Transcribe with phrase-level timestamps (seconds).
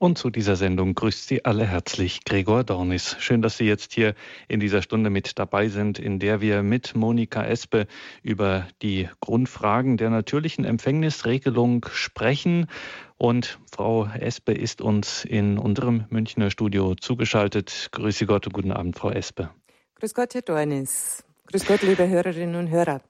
[0.00, 3.16] Und zu dieser Sendung grüßt Sie alle herzlich Gregor Dornis.
[3.18, 4.14] Schön, dass Sie jetzt hier
[4.46, 7.88] in dieser Stunde mit dabei sind, in der wir mit Monika Espe
[8.22, 12.68] über die Grundfragen der natürlichen Empfängnisregelung sprechen.
[13.16, 17.88] Und Frau Espe ist uns in unserem Münchner Studio zugeschaltet.
[17.90, 19.50] Grüße Gott und guten Abend, Frau Espe.
[19.96, 21.24] Grüß Gott, Herr Dornis.
[21.48, 23.00] Grüß Gott, liebe Hörerinnen und Hörer.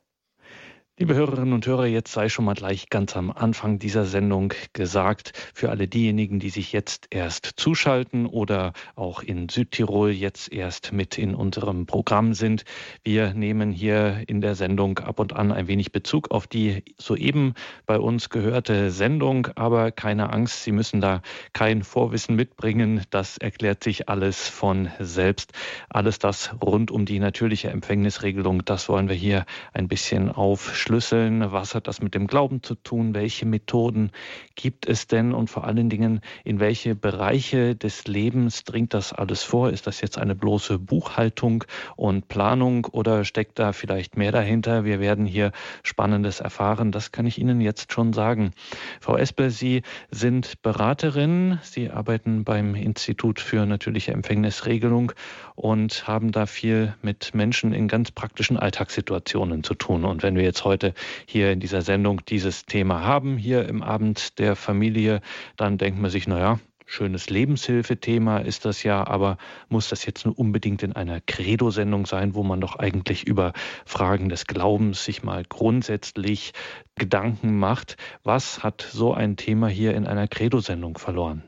[1.00, 5.32] Liebe Hörerinnen und Hörer, jetzt sei schon mal gleich ganz am Anfang dieser Sendung gesagt,
[5.54, 11.16] für alle diejenigen, die sich jetzt erst zuschalten oder auch in Südtirol jetzt erst mit
[11.16, 12.64] in unserem Programm sind,
[13.04, 17.54] wir nehmen hier in der Sendung ab und an ein wenig Bezug auf die soeben
[17.86, 21.22] bei uns gehörte Sendung, aber keine Angst, Sie müssen da
[21.52, 25.52] kein Vorwissen mitbringen, das erklärt sich alles von selbst.
[25.90, 31.52] Alles das rund um die natürliche Empfängnisregelung, das wollen wir hier ein bisschen aufschlüsseln aufschlüsseln,
[31.52, 34.10] was hat das mit dem Glauben zu tun, welche Methoden
[34.54, 39.42] gibt es denn und vor allen Dingen, in welche Bereiche des Lebens dringt das alles
[39.42, 39.68] vor?
[39.68, 41.64] Ist das jetzt eine bloße Buchhaltung
[41.96, 44.86] und Planung oder steckt da vielleicht mehr dahinter?
[44.86, 48.52] Wir werden hier Spannendes erfahren, das kann ich Ihnen jetzt schon sagen.
[49.00, 55.12] Frau Espe, Sie sind Beraterin, Sie arbeiten beim Institut für natürliche Empfängnisregelung
[55.54, 60.06] und haben da viel mit Menschen in ganz praktischen Alltagssituationen zu tun.
[60.06, 60.94] Und wenn wir jetzt heute heute
[61.26, 65.22] hier in dieser Sendung dieses Thema haben, hier im Abend der Familie,
[65.56, 69.38] dann denkt man sich, naja, schönes Lebenshilfethema ist das ja, aber
[69.68, 73.54] muss das jetzt nur unbedingt in einer Credo-Sendung sein, wo man doch eigentlich über
[73.86, 76.52] Fragen des Glaubens sich mal grundsätzlich
[76.94, 77.96] Gedanken macht?
[78.22, 81.42] Was hat so ein Thema hier in einer Credo-Sendung verloren?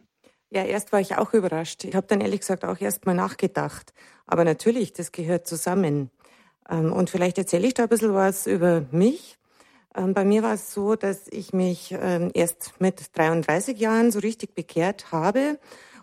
[0.50, 1.84] Ja, erst war ich auch überrascht.
[1.84, 3.92] Ich habe dann ehrlich gesagt auch erst mal nachgedacht.
[4.26, 6.10] Aber natürlich, das gehört zusammen.
[6.70, 9.38] Ähm, und vielleicht erzähle ich da ein bisschen was über mich.
[9.94, 14.20] Ähm, bei mir war es so, dass ich mich ähm, erst mit 33 Jahren so
[14.20, 15.58] richtig bekehrt habe.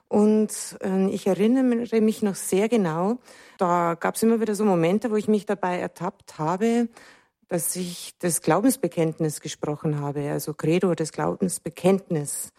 [0.10, 0.78] Und
[1.10, 3.18] ich erinnere mich noch sehr genau,
[3.58, 6.88] da gab es immer wieder so Momente, wo ich mich dabei ertappt habe,
[7.50, 12.54] dass ich das Glaubensbekenntnis gesprochen habe, also Credo, das Glaubensbekenntnis.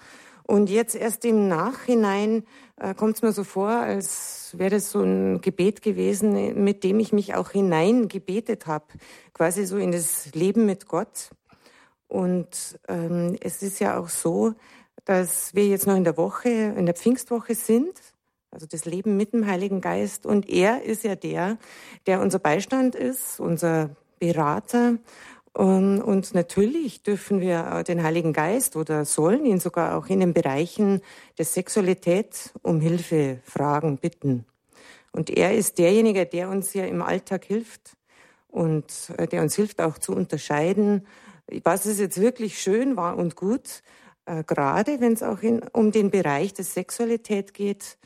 [0.50, 2.42] Und jetzt erst im Nachhinein
[2.76, 7.00] äh, kommt es mir so vor, als wäre das so ein Gebet gewesen, mit dem
[7.00, 8.86] ich mich auch hineingebetet habe,
[9.34, 11.32] quasi so in das Leben mit Gott.
[12.06, 14.54] Und ähm, es ist ja auch so,
[15.04, 17.92] dass wir jetzt noch in der Woche, in der Pfingstwoche sind,
[18.50, 20.24] also das Leben mit dem Heiligen Geist.
[20.24, 21.58] Und er ist ja der,
[22.06, 24.96] der unser Beistand ist, unser Berater.
[25.56, 30.20] Ähm, und natürlich dürfen wir äh, den Heiligen Geist oder sollen ihn sogar auch in
[30.20, 31.00] den Bereichen
[31.38, 34.44] der Sexualität um Hilfe fragen, bitten.
[35.12, 37.96] Und er ist derjenige, der uns ja im Alltag hilft
[38.48, 41.06] und äh, der uns hilft auch zu unterscheiden,
[41.64, 43.82] was ist jetzt wirklich schön war und gut,
[44.26, 47.98] äh, gerade wenn es auch in, um den Bereich der Sexualität geht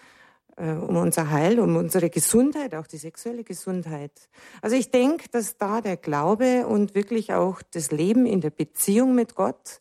[0.66, 4.12] um unser Heil, um unsere Gesundheit, auch die sexuelle Gesundheit.
[4.60, 9.14] Also ich denke, dass da der Glaube und wirklich auch das Leben in der Beziehung
[9.14, 9.80] mit Gott,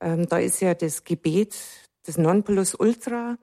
[0.00, 1.56] ähm, da ist ja das Gebet
[2.04, 3.38] das Nonplusultra,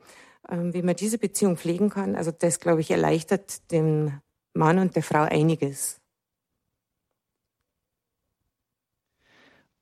[0.50, 2.16] ähm, wie man diese Beziehung pflegen kann.
[2.16, 4.20] Also das, glaube ich, erleichtert dem
[4.54, 6.00] Mann und der Frau einiges.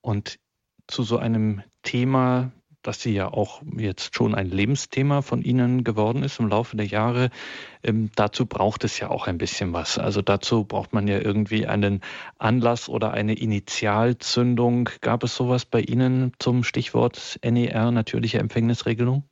[0.02, 0.40] Und
[0.88, 2.52] zu so einem Thema
[2.88, 6.86] dass sie ja auch jetzt schon ein Lebensthema von Ihnen geworden ist im Laufe der
[6.86, 7.30] Jahre.
[7.84, 9.98] Ähm, dazu braucht es ja auch ein bisschen was.
[9.98, 12.02] Also dazu braucht man ja irgendwie einen
[12.38, 14.90] Anlass oder eine Initialzündung.
[15.02, 19.24] Gab es sowas bei Ihnen zum Stichwort NER, natürliche Empfängnisregelung?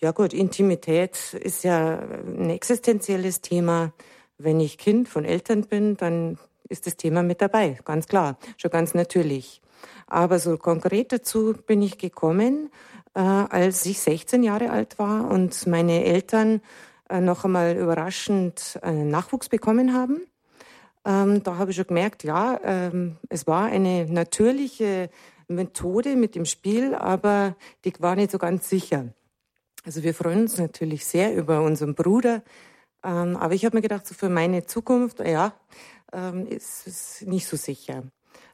[0.00, 3.92] Ja gut, Intimität ist ja ein existenzielles Thema.
[4.36, 6.38] Wenn ich Kind von Eltern bin, dann
[6.68, 9.60] ist das Thema mit dabei, ganz klar, schon ganz natürlich.
[10.06, 12.70] Aber so konkret dazu bin ich gekommen,
[13.14, 16.60] äh, als ich 16 Jahre alt war und meine Eltern
[17.08, 20.22] äh, noch einmal überraschend einen Nachwuchs bekommen haben.
[21.04, 25.10] Ähm, da habe ich schon gemerkt, ja, ähm, es war eine natürliche
[25.48, 29.12] Methode mit dem Spiel, aber die war nicht so ganz sicher.
[29.84, 32.42] Also wir freuen uns natürlich sehr über unseren Bruder,
[33.04, 35.54] ähm, aber ich habe mir gedacht, so für meine Zukunft, ja,
[36.12, 38.04] ähm, ist es nicht so sicher.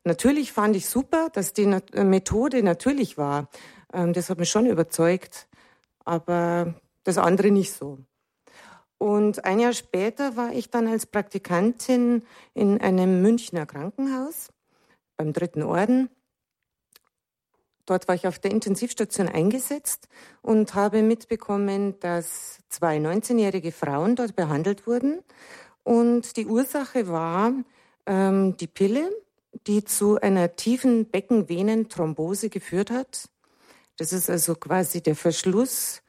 [0.08, 3.50] Natürlich fand ich super, dass die äh, Methode natürlich war.
[3.92, 5.46] Ähm, das hat mich schon überzeugt,
[6.06, 6.74] aber
[7.04, 7.98] das andere nicht so.
[8.96, 12.22] Und ein Jahr später war ich dann als Praktikantin
[12.54, 14.48] in einem Münchner Krankenhaus
[15.18, 16.08] beim Dritten Orden.
[17.84, 20.08] Dort war ich auf der Intensivstation eingesetzt
[20.40, 25.20] und habe mitbekommen, dass zwei 19-jährige Frauen dort behandelt wurden.
[25.82, 27.52] Und die Ursache war
[28.06, 29.10] ähm, die Pille,
[29.66, 33.28] die zu einer tiefen Beckenvenenthrombose geführt hat.
[33.96, 36.02] Das ist also quasi der Verschluss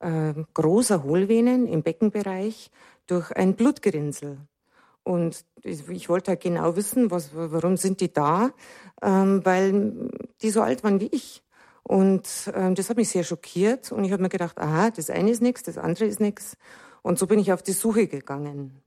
[0.00, 2.70] äh, großer Hohlvenen im Beckenbereich
[3.06, 4.38] durch ein Blutgerinnsel.
[5.02, 8.52] Und ich wollte halt genau wissen, was, warum sind die da,
[9.02, 10.10] ähm, weil
[10.40, 11.42] die so alt waren wie ich.
[11.82, 15.30] Und ähm, das hat mich sehr schockiert und ich habe mir gedacht, aha, das eine
[15.30, 16.56] ist nichts, das andere ist nichts.
[17.02, 18.82] Und so bin ich auf die Suche gegangen.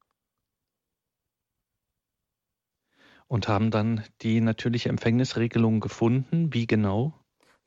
[3.28, 6.54] Und haben dann die natürliche Empfängnisregelung gefunden?
[6.54, 7.14] Wie genau?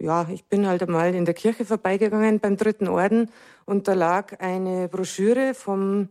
[0.01, 3.29] Ja, ich bin halt einmal in der Kirche vorbeigegangen beim Dritten Orden
[3.67, 6.09] und da lag eine Broschüre vom,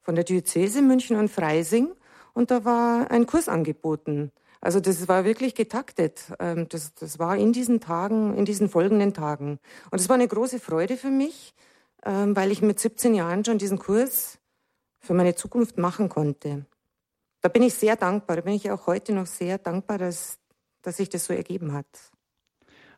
[0.00, 1.88] von der Diözese München und Freising
[2.34, 4.30] und da war ein Kurs angeboten.
[4.60, 6.32] Also das war wirklich getaktet.
[6.38, 9.58] Ähm, das, das war in diesen Tagen, in diesen folgenden Tagen.
[9.90, 11.52] Und es war eine große Freude für mich,
[12.06, 14.38] ähm, weil ich mit 17 Jahren schon diesen Kurs
[15.00, 16.64] für meine Zukunft machen konnte.
[17.42, 18.36] Da bin ich sehr dankbar.
[18.36, 20.38] Da bin ich auch heute noch sehr dankbar, dass,
[20.80, 22.11] dass sich das so ergeben hat.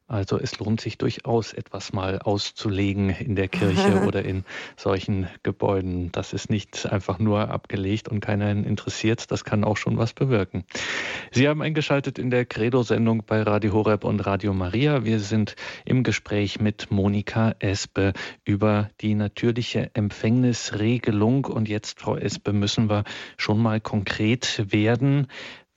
[0.07, 4.45] Also es lohnt sich durchaus, etwas mal auszulegen in der Kirche oder in
[4.77, 6.13] solchen Gebäuden.
[6.13, 9.31] Das ist nicht einfach nur abgelegt und keinen interessiert.
[9.31, 10.65] Das kann auch schon was bewirken.
[11.31, 15.05] Sie haben eingeschaltet in der Credo-Sendung bei Radio Horeb und Radio Maria.
[15.05, 15.57] Wir sind
[15.87, 18.13] im Gespräch mit Monika Espe
[18.45, 21.47] über die natürliche Empfängnisregelung.
[21.47, 23.05] Und jetzt, Frau Espe, müssen wir
[23.39, 25.29] schon mal konkret werden.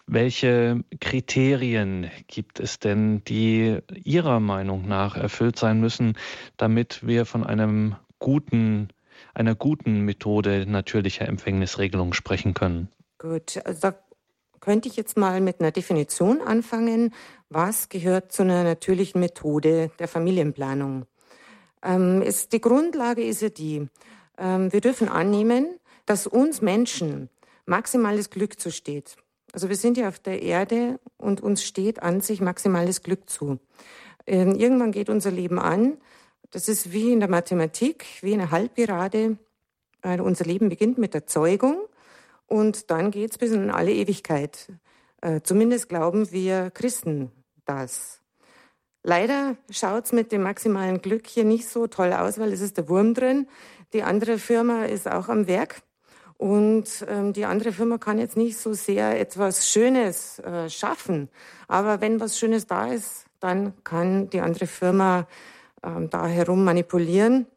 [0.09, 6.17] Welche Kriterien gibt es denn, die Ihrer Meinung nach erfüllt sein müssen,
[6.55, 8.87] damit wir von einem guten,
[9.33, 12.87] einer guten Methode natürlicher Empfängnisregelung sprechen können?
[13.17, 13.99] Gut, also da
[14.61, 17.13] könnte ich jetzt mal mit einer Definition anfangen.
[17.49, 21.05] Was gehört zu einer natürlichen Methode der Familienplanung?
[21.83, 23.87] Ähm, ist, die Grundlage ist ja die,
[24.37, 27.29] ähm, wir dürfen annehmen, dass uns Menschen
[27.65, 29.17] maximales Glück zusteht.
[29.57, 33.57] Also wir sind ja auf der Erde und uns steht an sich maximales Glück zu.
[34.27, 35.97] Ähm, irgendwann geht unser Leben an.
[36.51, 39.39] Das ist wie in der Mathematik, wie eine Halbgerade.
[40.03, 41.79] Also unser Leben beginnt mit der Zeugung
[42.45, 44.71] und dann geht es bis in alle Ewigkeit.
[45.21, 47.31] Äh, zumindest glauben wir Christen
[47.65, 48.21] das.
[49.01, 52.77] Leider schaut es mit dem maximalen Glück hier nicht so toll aus, weil es ist
[52.77, 53.47] der Wurm drin.
[53.91, 55.81] Die andere Firma ist auch am Werk
[56.37, 61.29] und ähm, die andere Firma kann jetzt nicht so sehr etwas Schönes äh, schaffen.
[61.67, 65.27] Aber wenn was Schönes da ist, dann kann die andere Firma
[65.83, 67.47] ähm, da herum manipulieren.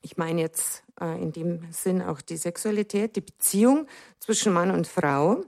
[0.00, 3.86] Ich meine jetzt äh, in dem Sinn auch die Sexualität, die Beziehung
[4.18, 5.42] zwischen Mann und Frau,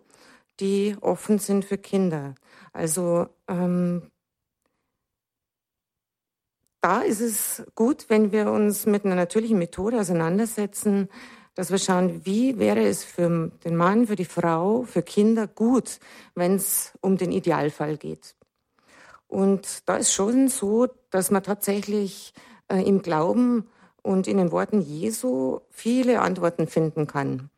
[0.61, 2.35] die offen sind für Kinder.
[2.75, 4.11] Also ähm,
[6.83, 11.09] da ist es gut, wenn wir uns mit einer natürlichen Methode auseinandersetzen,
[11.55, 16.01] dass wir schauen, wie wäre es für den Mann, für die Frau, für Kinder gut,
[16.35, 18.35] wenn es um den Idealfall geht.
[19.29, 22.35] Und da ist schon so, dass man tatsächlich
[22.69, 23.69] äh, im Glauben
[24.03, 27.51] und in den Worten Jesu viele Antworten finden kann.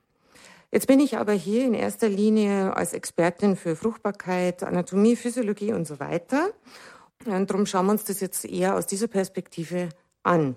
[0.71, 5.87] Jetzt bin ich aber hier in erster Linie als Expertin für Fruchtbarkeit, Anatomie, Physiologie und
[5.87, 6.51] so weiter.
[7.25, 9.89] Und darum schauen wir uns das jetzt eher aus dieser Perspektive
[10.23, 10.57] an.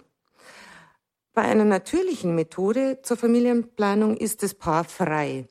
[1.34, 5.48] Bei einer natürlichen Methode zur Familienplanung ist das Paar frei.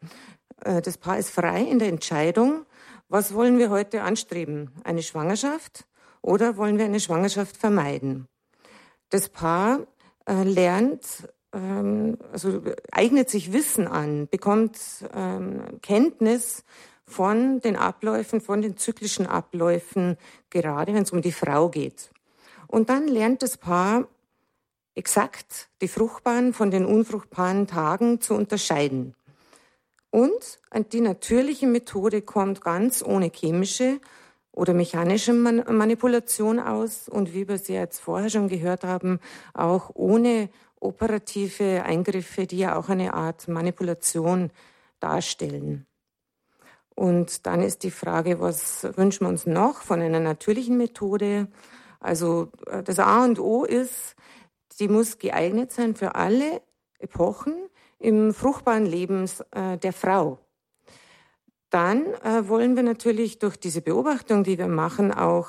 [0.65, 2.65] Äh, das Paar ist frei in der Entscheidung,
[3.09, 4.71] was wollen wir heute anstreben?
[4.85, 5.87] Eine Schwangerschaft
[6.21, 8.29] oder wollen wir eine Schwangerschaft vermeiden?
[9.09, 9.87] Das Paar
[10.27, 11.07] äh, lernt,
[11.55, 14.79] ähm, also eignet sich Wissen an, bekommt
[15.15, 16.65] ähm, Kenntnis
[17.07, 20.19] von den Abläufen, von den zyklischen Abläufen,
[20.51, 22.11] gerade wenn es um die Frau geht.
[22.67, 24.07] Und dann lernt das Paar
[24.99, 29.15] exakt die fruchtbaren von den unfruchtbaren Tagen zu unterscheiden.
[30.11, 30.59] Und
[30.93, 34.01] die natürliche Methode kommt ganz ohne chemische
[34.51, 39.21] oder mechanische Manipulation aus und wie wir sie jetzt vorher schon gehört haben,
[39.55, 40.49] auch ohne
[40.81, 44.51] operative Eingriffe, die ja auch eine Art Manipulation
[44.99, 45.87] darstellen.
[46.97, 51.47] Und dann ist die Frage, was wünschen wir uns noch von einer natürlichen Methode?
[52.01, 54.17] Also äh, das A und O ist,
[54.79, 56.63] Sie muss geeignet sein für alle
[57.01, 57.53] Epochen
[57.99, 60.39] im fruchtbaren Leben äh, der Frau.
[61.69, 65.49] Dann äh, wollen wir natürlich durch diese Beobachtung, die wir machen, auch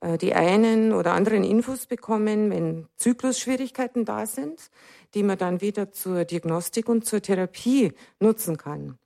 [0.00, 4.70] äh, die einen oder anderen Infos bekommen, wenn Zyklusschwierigkeiten da sind,
[5.14, 9.00] die man dann wieder zur Diagnostik und zur Therapie nutzen kann.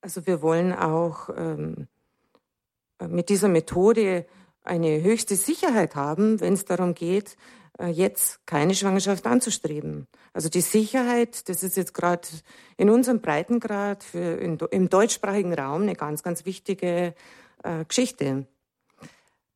[0.00, 1.88] Also wir wollen auch ähm,
[3.06, 4.24] mit dieser Methode
[4.62, 7.36] eine höchste Sicherheit haben, wenn es darum geht,
[7.84, 10.06] jetzt keine Schwangerschaft anzustreben.
[10.32, 12.26] Also die Sicherheit, das ist jetzt gerade
[12.76, 17.14] in unserem Breitengrad für in, im deutschsprachigen Raum eine ganz, ganz wichtige
[17.62, 18.46] äh, Geschichte.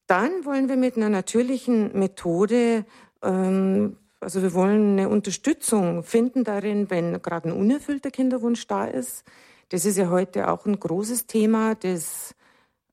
[0.07, 2.85] Dann wollen wir mit einer natürlichen Methode
[3.23, 9.25] ähm, also wir wollen eine Unterstützung finden darin, wenn gerade ein unerfüllter Kinderwunsch da ist.
[9.71, 12.35] Das ist ja heute auch ein großes Thema, das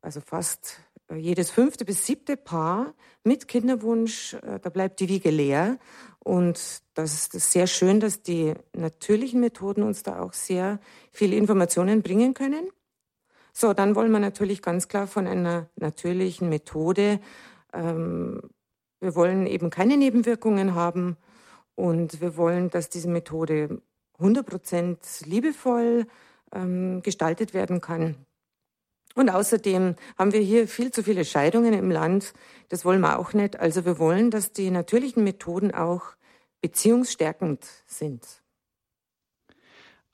[0.01, 5.29] also fast äh, jedes fünfte bis siebte Paar mit Kinderwunsch, äh, da bleibt die Wiege
[5.29, 5.77] leer.
[6.19, 10.79] Und das ist sehr schön, dass die natürlichen Methoden uns da auch sehr
[11.11, 12.69] viele Informationen bringen können.
[13.53, 17.19] So, dann wollen wir natürlich ganz klar von einer natürlichen Methode
[17.73, 18.41] ähm,
[18.99, 21.17] wir wollen eben keine Nebenwirkungen haben
[21.75, 23.81] und wir wollen, dass diese Methode
[24.19, 26.07] 100% liebevoll
[26.51, 28.15] ähm, gestaltet werden kann.
[29.17, 32.33] Und außerdem haben wir hier viel zu viele Scheidungen im Land.
[32.69, 33.59] Das wollen wir auch nicht.
[33.59, 36.03] Also wir wollen, dass die natürlichen Methoden auch
[36.61, 38.23] beziehungsstärkend sind.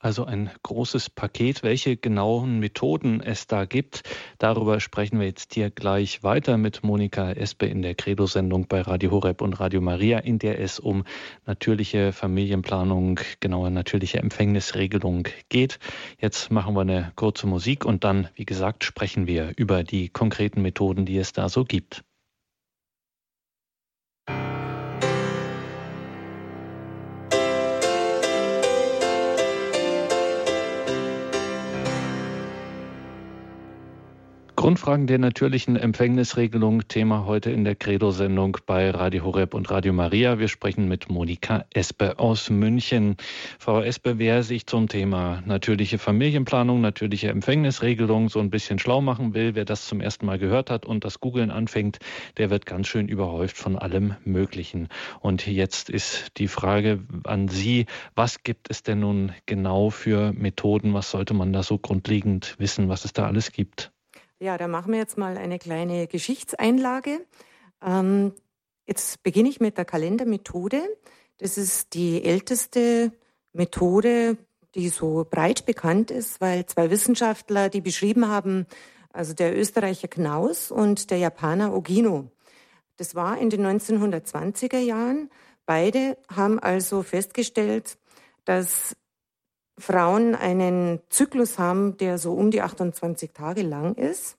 [0.04, 4.02] Also ein großes Paket, welche genauen Methoden es da gibt.
[4.36, 9.12] Darüber sprechen wir jetzt hier gleich weiter mit Monika Espe in der Credo-Sendung bei Radio
[9.12, 11.04] Horeb und Radio Maria, in der es um
[11.46, 15.78] natürliche Familienplanung, genauer natürliche Empfängnisregelung geht.
[16.20, 20.60] Jetzt machen wir eine kurze Musik und dann, wie gesagt, sprechen wir über die konkreten
[20.60, 22.04] Methoden, die es da so gibt.
[34.64, 40.38] Grundfragen der natürlichen Empfängnisregelung, Thema heute in der Credo-Sendung bei Radio Horeb und Radio Maria.
[40.38, 43.18] Wir sprechen mit Monika Espe aus München.
[43.58, 49.34] Frau Espe, wer sich zum Thema natürliche Familienplanung, natürliche Empfängnisregelung so ein bisschen schlau machen
[49.34, 51.98] will, wer das zum ersten Mal gehört hat und das Googeln anfängt,
[52.38, 54.88] der wird ganz schön überhäuft von allem Möglichen.
[55.20, 60.94] Und jetzt ist die Frage an Sie, was gibt es denn nun genau für Methoden?
[60.94, 63.93] Was sollte man da so grundlegend wissen, was es da alles gibt?
[64.44, 67.24] Ja, da machen wir jetzt mal eine kleine Geschichtseinlage.
[67.82, 68.34] Ähm,
[68.86, 70.82] jetzt beginne ich mit der Kalendermethode.
[71.38, 73.12] Das ist die älteste
[73.54, 74.36] Methode,
[74.74, 78.66] die so breit bekannt ist, weil zwei Wissenschaftler die beschrieben haben,
[79.14, 82.30] also der Österreicher Knaus und der Japaner Ogino.
[82.98, 85.30] Das war in den 1920er Jahren.
[85.64, 87.96] Beide haben also festgestellt,
[88.44, 88.94] dass
[89.78, 94.36] Frauen einen Zyklus haben, der so um die 28 Tage lang ist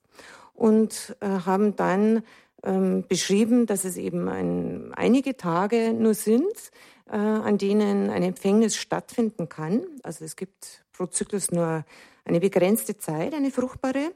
[0.53, 2.23] und äh, haben dann
[2.63, 6.71] ähm, beschrieben, dass es eben ein, einige Tage nur sind,
[7.09, 9.85] äh, an denen ein Empfängnis stattfinden kann.
[10.03, 11.85] Also es gibt pro Zyklus nur
[12.23, 14.11] eine begrenzte Zeit, eine fruchtbare.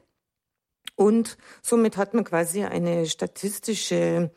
[0.96, 4.30] Und somit hat man quasi eine statistische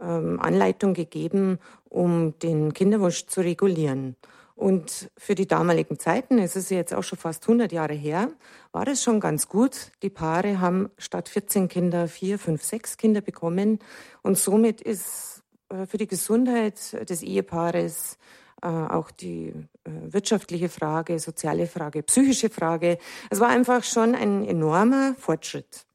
[0.00, 4.16] ähm, Anleitung gegeben, um den Kinderwunsch zu regulieren.
[4.60, 8.30] Und für die damaligen Zeiten, es ist jetzt auch schon fast 100 Jahre her,
[8.72, 9.90] war es schon ganz gut.
[10.02, 13.78] Die Paare haben statt 14 Kinder vier, fünf, sechs Kinder bekommen.
[14.20, 18.18] Und somit ist äh, für die Gesundheit des Ehepaares
[18.60, 22.98] äh, auch die äh, wirtschaftliche Frage, soziale Frage, psychische Frage.
[23.30, 25.86] Es war einfach schon ein enormer Fortschritt.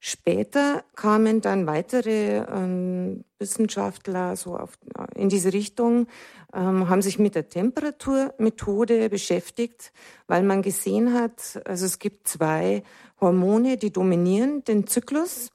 [0.00, 4.78] Später kamen dann weitere ähm, Wissenschaftler so auf,
[5.14, 6.06] in diese Richtung,
[6.54, 9.92] ähm, haben sich mit der Temperaturmethode beschäftigt,
[10.26, 12.82] weil man gesehen hat, also es gibt zwei
[13.20, 15.50] Hormone, die dominieren den Zyklus.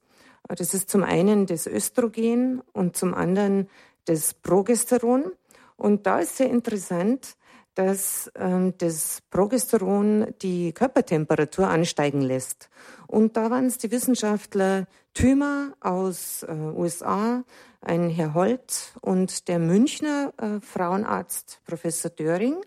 [0.47, 3.69] Das ist zum einen das Östrogen und zum anderen
[4.05, 5.31] das Progesteron.
[5.77, 7.35] Und da ist sehr interessant,
[7.75, 12.69] dass ähm, das Progesteron die Körpertemperatur ansteigen lässt.
[13.07, 17.43] Und da waren es die Wissenschaftler Thümer aus äh, USA,
[17.81, 22.57] ein Herr Holt und der Münchner äh, Frauenarzt Professor Döring.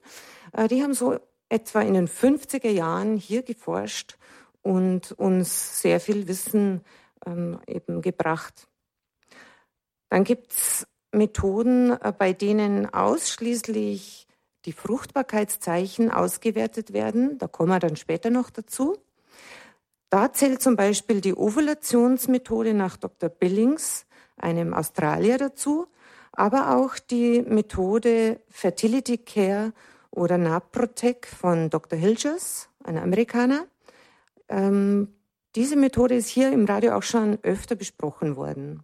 [0.52, 4.16] Äh, die haben so etwa in den 50er Jahren hier geforscht
[4.62, 6.82] und uns sehr viel Wissen
[7.24, 8.68] ähm, eben gebracht.
[10.08, 14.26] Dann gibt's Methoden, äh, bei denen ausschließlich
[14.64, 17.38] die Fruchtbarkeitszeichen ausgewertet werden.
[17.38, 18.96] Da kommen wir dann später noch dazu.
[20.10, 23.28] Da zählt zum Beispiel die Ovulationsmethode nach Dr.
[23.28, 25.86] Billings, einem Australier, dazu,
[26.32, 29.72] aber auch die Methode Fertility Care
[30.10, 31.98] oder NAPROTEC von Dr.
[31.98, 33.66] Hilgers, ein Amerikaner.
[34.48, 35.08] Ähm,
[35.56, 38.82] diese Methode ist hier im Radio auch schon öfter besprochen worden.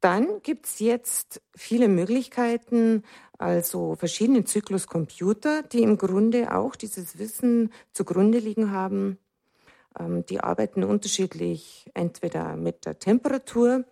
[0.00, 3.02] Dann gibt es jetzt viele Möglichkeiten,
[3.36, 9.18] also verschiedene Zykluscomputer, die im Grunde auch dieses Wissen zugrunde liegen haben.
[9.98, 13.84] Ähm, die arbeiten unterschiedlich, entweder mit der Temperatur,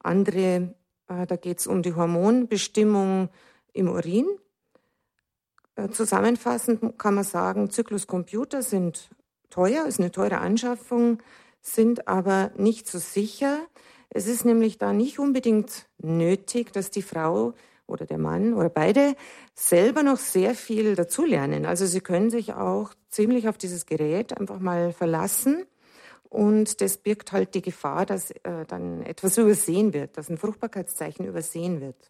[0.00, 0.74] andere,
[1.08, 3.28] äh, da geht es um die Hormonbestimmung
[3.72, 4.26] im Urin.
[5.76, 9.10] Äh, zusammenfassend kann man sagen, Zykluscomputer sind
[9.50, 11.22] teuer, ist eine teure Anschaffung,
[11.60, 13.60] sind aber nicht so sicher.
[14.10, 17.54] Es ist nämlich da nicht unbedingt nötig, dass die Frau
[17.92, 19.14] oder der Mann oder beide
[19.54, 21.66] selber noch sehr viel dazulernen.
[21.66, 25.66] Also sie können sich auch ziemlich auf dieses Gerät einfach mal verlassen
[26.32, 31.26] und das birgt halt die Gefahr, dass äh, dann etwas übersehen wird, dass ein Fruchtbarkeitszeichen
[31.26, 32.08] übersehen wird.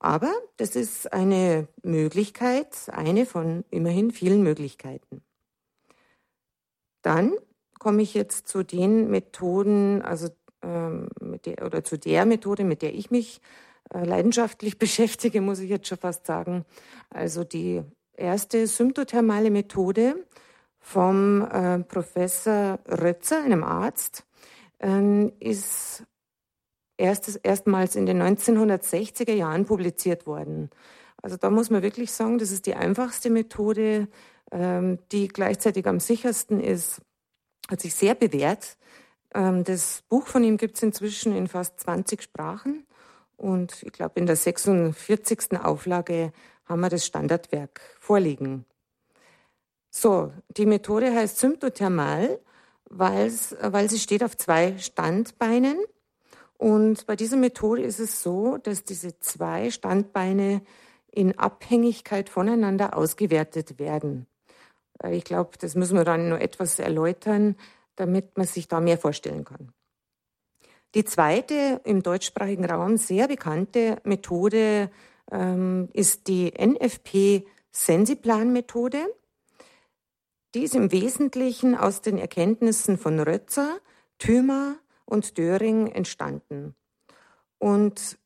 [0.00, 5.22] Aber das ist eine Möglichkeit, eine von immerhin vielen Möglichkeiten.
[7.02, 7.34] Dann
[7.78, 10.28] komme ich jetzt zu den Methoden, also
[10.62, 11.08] ähm,
[11.44, 13.40] der, oder zu der Methode, mit der ich mich
[13.92, 16.64] leidenschaftlich beschäftige, muss ich jetzt schon fast sagen.
[17.10, 17.82] Also die
[18.16, 20.26] erste symptothermale Methode
[20.78, 24.24] vom äh, Professor Rötzer, einem Arzt,
[24.78, 26.04] äh, ist
[26.96, 30.70] erstes, erstmals in den 1960er Jahren publiziert worden.
[31.22, 34.08] Also da muss man wirklich sagen, das ist die einfachste Methode,
[34.52, 37.02] ähm, die gleichzeitig am sichersten ist,
[37.70, 38.76] hat sich sehr bewährt.
[39.34, 42.86] Ähm, das Buch von ihm gibt es inzwischen in fast 20 Sprachen
[43.40, 45.58] und ich glaube, in der 46.
[45.62, 46.32] Auflage
[46.66, 48.66] haben wir das Standardwerk vorliegen.
[49.90, 52.38] So, die Methode heißt Symptothermal,
[52.90, 55.78] weil sie steht auf zwei Standbeinen.
[56.58, 60.60] Und bei dieser Methode ist es so, dass diese zwei Standbeine
[61.10, 64.26] in Abhängigkeit voneinander ausgewertet werden.
[65.02, 67.56] Äh, ich glaube, das müssen wir dann noch etwas erläutern,
[67.96, 69.72] damit man sich da mehr vorstellen kann.
[70.94, 74.90] Die zweite im deutschsprachigen Raum sehr bekannte Methode
[75.30, 78.98] ähm, ist die NFP-Sensiplan-Methode.
[80.54, 83.78] Die ist im Wesentlichen aus den Erkenntnissen von Rötzer,
[84.18, 86.74] Thümer und Döring entstanden.
[87.58, 88.18] Und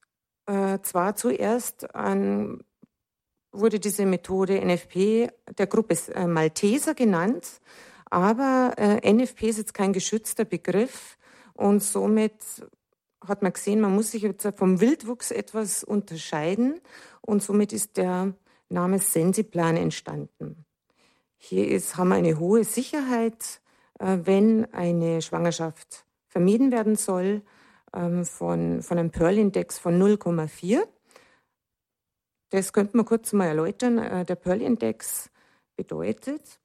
[0.47, 2.65] äh, zwar zuerst an
[3.53, 5.29] wurde diese Methode NFP
[5.59, 7.61] der Gruppe äh, Malteser genannt,
[8.11, 11.19] aber äh, NFP ist jetzt kein geschützter Begriff
[11.55, 12.35] und somit
[13.27, 16.81] hat man gesehen, man muss sich jetzt vom Wildwuchs etwas unterscheiden
[17.21, 18.35] und somit ist der
[18.69, 20.67] Name Sensiplan entstanden.
[21.37, 23.61] Hier ist, haben wir eine hohe Sicherheit,
[23.99, 27.43] äh, wenn eine Schwangerschaft vermieden werden soll,
[27.95, 30.83] ähm, von, von einem Pearl-Index von 0,4.
[32.51, 33.99] Das könnte man kurz mal erläutern.
[33.99, 35.31] Äh, der Pearl-Index
[35.77, 36.61] bedeutet,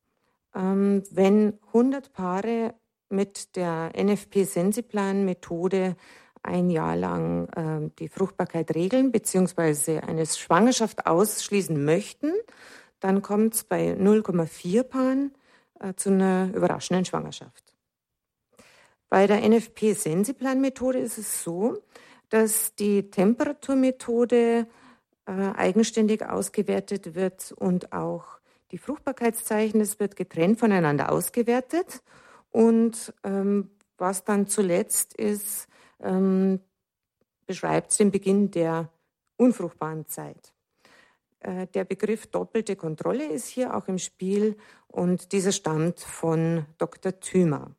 [0.56, 2.74] ähm, wenn 100 Paare
[3.10, 5.96] mit der NFP-Sensiplan-Methode
[6.44, 10.00] ein Jahr lang ähm, die Fruchtbarkeit regeln bzw.
[10.00, 12.32] eine Schwangerschaft ausschließen möchten,
[13.00, 15.34] dann kommt es bei 0,4 Paaren
[15.80, 17.76] äh, zu einer überraschenden Schwangerschaft.
[19.10, 21.82] Bei der NFP-Sensiplan-Methode ist es so,
[22.30, 24.68] dass die Temperaturmethode
[25.26, 28.40] äh, eigenständig ausgewertet wird und auch
[28.72, 32.04] die Fruchtbarkeitszeichen, es wird getrennt voneinander ausgewertet.
[32.52, 35.68] Und ähm, was dann zuletzt ist,
[36.02, 36.60] ähm,
[37.46, 38.90] beschreibt den Beginn der
[39.38, 40.54] unfruchtbaren Zeit.
[41.40, 44.58] Äh, der Begriff doppelte Kontrolle ist hier auch im Spiel
[44.88, 47.20] und dieser stammt von Dr.
[47.20, 47.72] Thümer.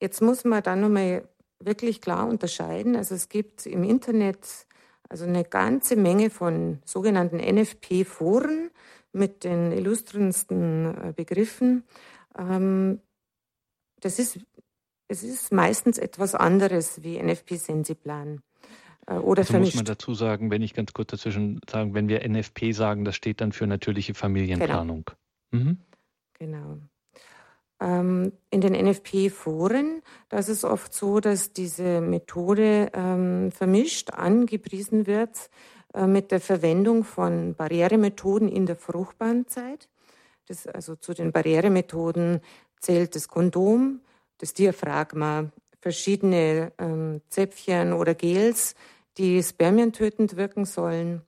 [0.00, 2.96] Jetzt muss man dann nochmal wirklich klar unterscheiden.
[2.96, 4.66] Also es gibt im Internet
[5.08, 8.70] also eine ganze Menge von sogenannten NFP-Foren
[9.12, 11.84] mit den illustrensten äh, Begriffen.
[12.36, 13.00] Ähm,
[14.00, 14.38] das ist,
[15.08, 18.42] es ist meistens etwas anderes wie NFP-Sensiplan.
[19.06, 19.74] Äh, oder also vermischt.
[19.74, 23.16] muss man dazu sagen, wenn ich ganz kurz dazwischen sagen, wenn wir NFP sagen, das
[23.16, 25.04] steht dann für natürliche Familienplanung.
[25.50, 25.64] Genau.
[25.64, 25.78] Mhm.
[26.34, 26.78] genau.
[27.78, 35.06] Ähm, in den NFP-Foren, da ist es oft so, dass diese Methode ähm, vermischt angepriesen
[35.06, 35.50] wird
[35.92, 39.90] äh, mit der Verwendung von Barrieremethoden in der fruchtbaren Zeit.
[40.46, 42.40] Das, also zu den Barrieremethoden
[42.80, 44.00] zählt das Kondom,
[44.38, 48.74] das Diaphragma, verschiedene ähm, Zäpfchen oder Gels,
[49.18, 51.22] die spermientötend wirken sollen,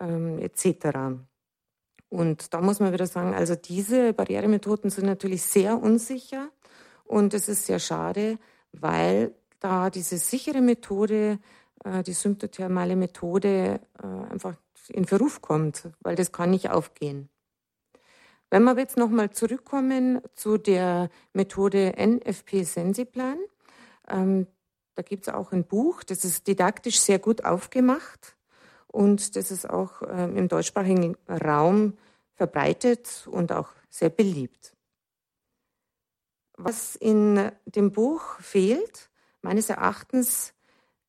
[0.00, 1.18] ähm, etc.
[2.08, 6.50] Und da muss man wieder sagen, also diese Barrieremethoden sind natürlich sehr unsicher
[7.04, 8.38] und es ist sehr schade,
[8.72, 11.38] weil da diese sichere Methode,
[11.84, 14.54] äh, die symptothermale Methode äh, einfach
[14.88, 17.28] in Verruf kommt, weil das kann nicht aufgehen.
[18.50, 23.38] Wenn wir jetzt nochmal zurückkommen zu der Methode NFP-Sensiplan,
[24.08, 24.46] ähm,
[24.94, 28.36] da gibt es auch ein Buch, das ist didaktisch sehr gut aufgemacht
[28.86, 31.98] und das ist auch ähm, im deutschsprachigen Raum
[32.34, 34.74] verbreitet und auch sehr beliebt.
[36.56, 39.10] Was in dem Buch fehlt,
[39.42, 40.54] meines Erachtens,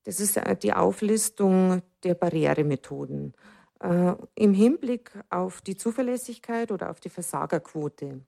[0.03, 3.33] das ist die Auflistung der Barrieremethoden
[3.79, 8.21] äh, im Hinblick auf die Zuverlässigkeit oder auf die Versagerquote.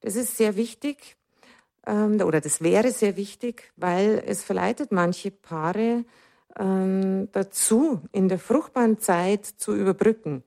[0.00, 1.16] Das ist sehr wichtig
[1.86, 6.04] ähm, oder das wäre sehr wichtig, weil es verleitet manche Paare
[6.58, 10.44] ähm, dazu, in der fruchtbaren Zeit zu überbrücken.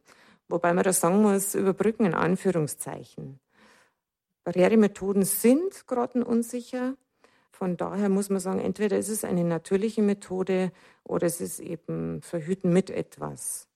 [0.47, 3.39] Wobei man da sagen muss, überbrücken in Anführungszeichen.
[4.43, 6.95] Barrieremethoden sind grottenunsicher.
[7.51, 10.71] Von daher muss man sagen, entweder ist es eine natürliche Methode
[11.03, 13.70] oder es ist eben Verhüten mit etwas.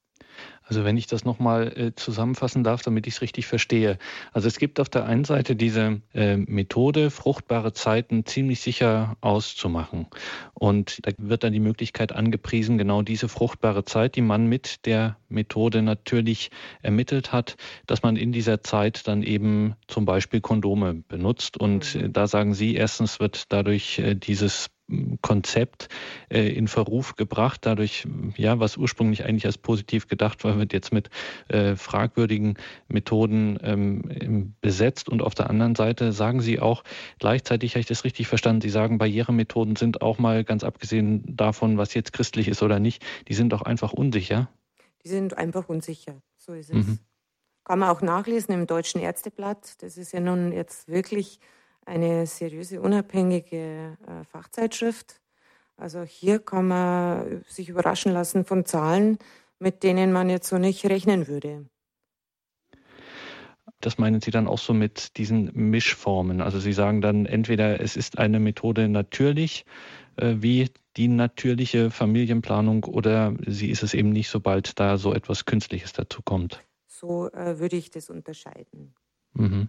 [0.67, 3.97] Also wenn ich das nochmal äh, zusammenfassen darf, damit ich es richtig verstehe.
[4.33, 10.07] Also es gibt auf der einen Seite diese äh, Methode, fruchtbare Zeiten ziemlich sicher auszumachen.
[10.53, 15.17] Und da wird dann die Möglichkeit angepriesen, genau diese fruchtbare Zeit, die man mit der
[15.29, 16.49] Methode natürlich
[16.81, 21.57] ermittelt hat, dass man in dieser Zeit dann eben zum Beispiel Kondome benutzt.
[21.59, 22.11] Und mhm.
[22.11, 24.69] da sagen Sie, erstens wird dadurch äh, dieses
[25.21, 25.89] Konzept
[26.29, 30.93] äh, in Verruf gebracht, dadurch, ja, was ursprünglich eigentlich als positiv gedacht war, wird jetzt
[30.93, 31.09] mit
[31.47, 35.09] äh, fragwürdigen Methoden ähm, besetzt.
[35.09, 36.83] Und auf der anderen Seite sagen Sie auch,
[37.19, 41.77] gleichzeitig habe ich das richtig verstanden, Sie sagen, Barrieremethoden sind auch mal, ganz abgesehen davon,
[41.77, 44.49] was jetzt christlich ist oder nicht, die sind auch einfach unsicher.
[45.03, 46.87] Die sind einfach unsicher, so ist es.
[46.87, 46.99] Mhm.
[47.63, 49.81] Kann man auch nachlesen im Deutschen Ärzteblatt.
[49.81, 51.39] Das ist ja nun jetzt wirklich
[51.85, 55.21] eine seriöse, unabhängige äh, Fachzeitschrift.
[55.77, 59.17] Also hier kann man sich überraschen lassen von Zahlen,
[59.59, 61.65] mit denen man jetzt so nicht rechnen würde.
[63.81, 66.41] Das meinen Sie dann auch so mit diesen Mischformen?
[66.41, 69.65] Also Sie sagen dann entweder es ist eine Methode natürlich,
[70.17, 75.43] äh, wie die natürliche Familienplanung, oder sie ist es eben nicht, sobald da so etwas
[75.43, 76.61] Künstliches dazu kommt.
[76.87, 78.95] So äh, würde ich das unterscheiden.
[79.33, 79.67] Mhm.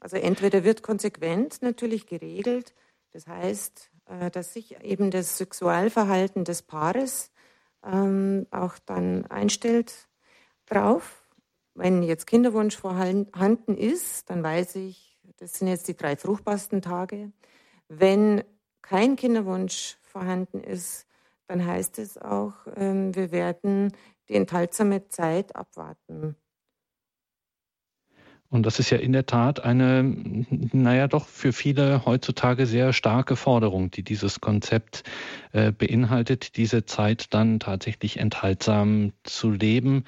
[0.00, 2.74] Also entweder wird konsequent natürlich geregelt,
[3.12, 7.30] das heißt, äh, dass sich eben das Sexualverhalten des Paares
[7.84, 10.08] ähm, auch dann einstellt
[10.66, 11.22] drauf.
[11.74, 17.32] Wenn jetzt Kinderwunsch vorhanden ist, dann weiß ich, das sind jetzt die drei fruchtbarsten Tage.
[17.88, 18.42] Wenn
[18.82, 21.06] kein Kinderwunsch vorhanden ist,
[21.46, 23.92] dann heißt es auch, ähm, wir werden
[24.28, 26.36] die enthaltsame Zeit abwarten.
[28.56, 30.02] Und das ist ja in der Tat eine,
[30.72, 35.04] naja, doch für viele heutzutage sehr starke Forderung, die dieses Konzept
[35.52, 40.04] äh, beinhaltet, diese Zeit dann tatsächlich enthaltsam zu leben.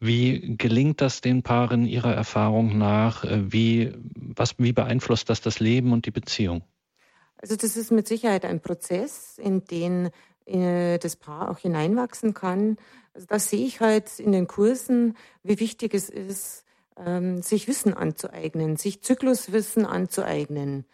[0.00, 3.24] Wie gelingt das den Paaren Ihrer Erfahrung nach?
[3.24, 6.62] Äh, wie, was, wie beeinflusst das das Leben und die Beziehung?
[7.36, 10.08] Also das ist mit Sicherheit ein Prozess, in den
[10.46, 12.78] äh, das Paar auch hineinwachsen kann.
[13.12, 16.61] Also da sehe ich halt in den Kursen, wie wichtig es ist,
[16.96, 20.84] ähm, sich Wissen anzueignen, sich Zykluswissen anzueignen,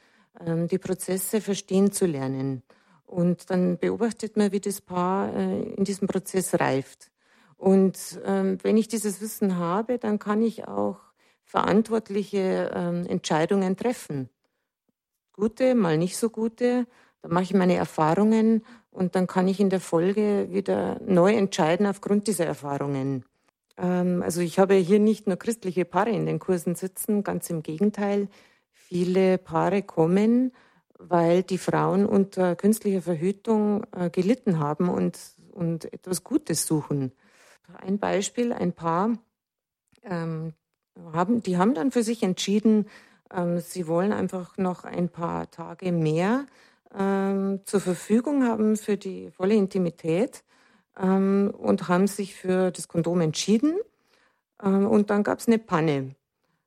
[0.44, 2.62] ähm, die Prozesse verstehen zu lernen.
[3.06, 7.11] Und dann beobachtet man, wie das Paar äh, in diesem Prozess reift.
[7.56, 11.00] Und ähm, wenn ich dieses Wissen habe, dann kann ich auch
[11.44, 14.28] verantwortliche ähm, Entscheidungen treffen.
[15.32, 16.87] Gute, mal nicht so gute.
[17.22, 21.87] Dann mache ich meine Erfahrungen und dann kann ich in der Folge wieder neu entscheiden
[21.87, 23.24] aufgrund dieser Erfahrungen.
[23.79, 27.62] Ähm, also ich habe hier nicht nur christliche Paare in den Kursen sitzen, ganz im
[27.62, 28.29] Gegenteil.
[28.73, 30.53] Viele Paare kommen,
[30.99, 35.19] weil die Frauen unter künstlicher Verhütung äh, gelitten haben und,
[35.53, 37.12] und etwas Gutes suchen.
[37.81, 39.19] Ein Beispiel, ein Paar,
[40.03, 40.55] ähm,
[41.12, 42.87] haben, die haben dann für sich entschieden,
[43.33, 46.47] ähm, sie wollen einfach noch ein paar Tage mehr
[46.97, 50.43] ähm, zur Verfügung haben für die volle Intimität
[50.98, 53.78] ähm, und haben sich für das Kondom entschieden.
[54.62, 56.14] Ähm, und dann gab es eine Panne,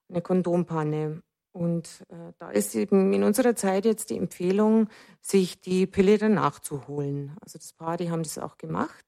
[0.10, 1.22] eine Kondompanne.
[1.54, 4.88] Und äh, da ist eben in unserer Zeit jetzt die Empfehlung,
[5.20, 7.36] sich die Pille danach zu holen.
[7.42, 9.06] Also das Paar, die haben das auch gemacht.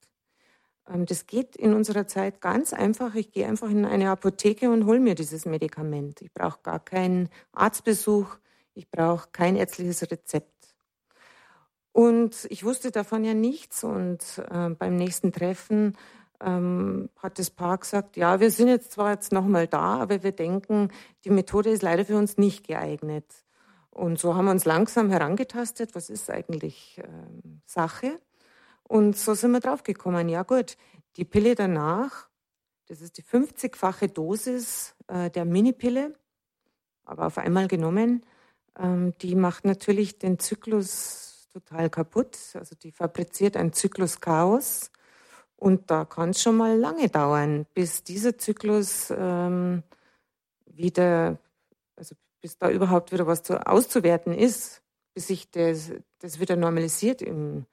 [0.88, 3.14] Ähm, das geht in unserer Zeit ganz einfach.
[3.14, 6.20] Ich gehe einfach in eine Apotheke und hole mir dieses Medikament.
[6.20, 8.36] Ich brauche gar keinen Arztbesuch.
[8.74, 10.53] Ich brauche kein ärztliches Rezept.
[11.94, 13.84] Und ich wusste davon ja nichts.
[13.84, 15.96] Und äh, beim nächsten Treffen
[16.40, 20.32] ähm, hat das Paar gesagt, ja, wir sind jetzt zwar jetzt nochmal da, aber wir
[20.32, 20.88] denken,
[21.24, 23.26] die Methode ist leider für uns nicht geeignet.
[23.90, 27.06] Und so haben wir uns langsam herangetastet, was ist eigentlich äh,
[27.64, 28.18] Sache.
[28.82, 30.76] Und so sind wir draufgekommen, ja gut,
[31.14, 32.28] die Pille danach,
[32.88, 36.12] das ist die 50-fache Dosis äh, der Minipille,
[37.04, 38.26] aber auf einmal genommen,
[38.76, 41.23] ähm, die macht natürlich den Zyklus
[41.54, 42.36] total kaputt.
[42.54, 44.90] Also die fabriziert ein Zyklus-Chaos.
[45.56, 49.84] Und da kann es schon mal lange dauern, bis dieser Zyklus ähm,
[50.66, 51.38] wieder,
[51.96, 54.82] also bis da überhaupt wieder was zu, auszuwerten ist,
[55.14, 57.66] bis sich das, das wieder normalisiert im,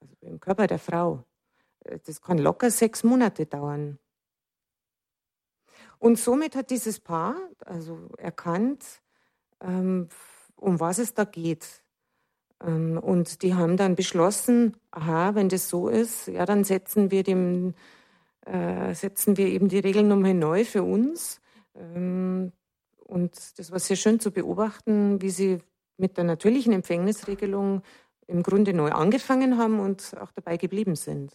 [0.00, 1.24] also im Körper der Frau.
[1.80, 3.98] Äh, das kann locker sechs Monate dauern.
[5.98, 7.36] Und somit hat dieses Paar
[7.66, 8.84] also erkannt,
[9.60, 10.08] ähm,
[10.54, 11.81] um was es da geht.
[12.64, 17.22] Ähm, und die haben dann beschlossen, aha, wenn das so ist, ja, dann setzen wir
[17.22, 17.74] dem,
[18.46, 21.40] äh, setzen wir eben die Regeln nochmal neu für uns.
[21.74, 22.52] Ähm,
[23.06, 25.58] und das war sehr schön zu beobachten, wie sie
[25.98, 27.82] mit der natürlichen Empfängnisregelung
[28.26, 31.32] im Grunde neu angefangen haben und auch dabei geblieben sind.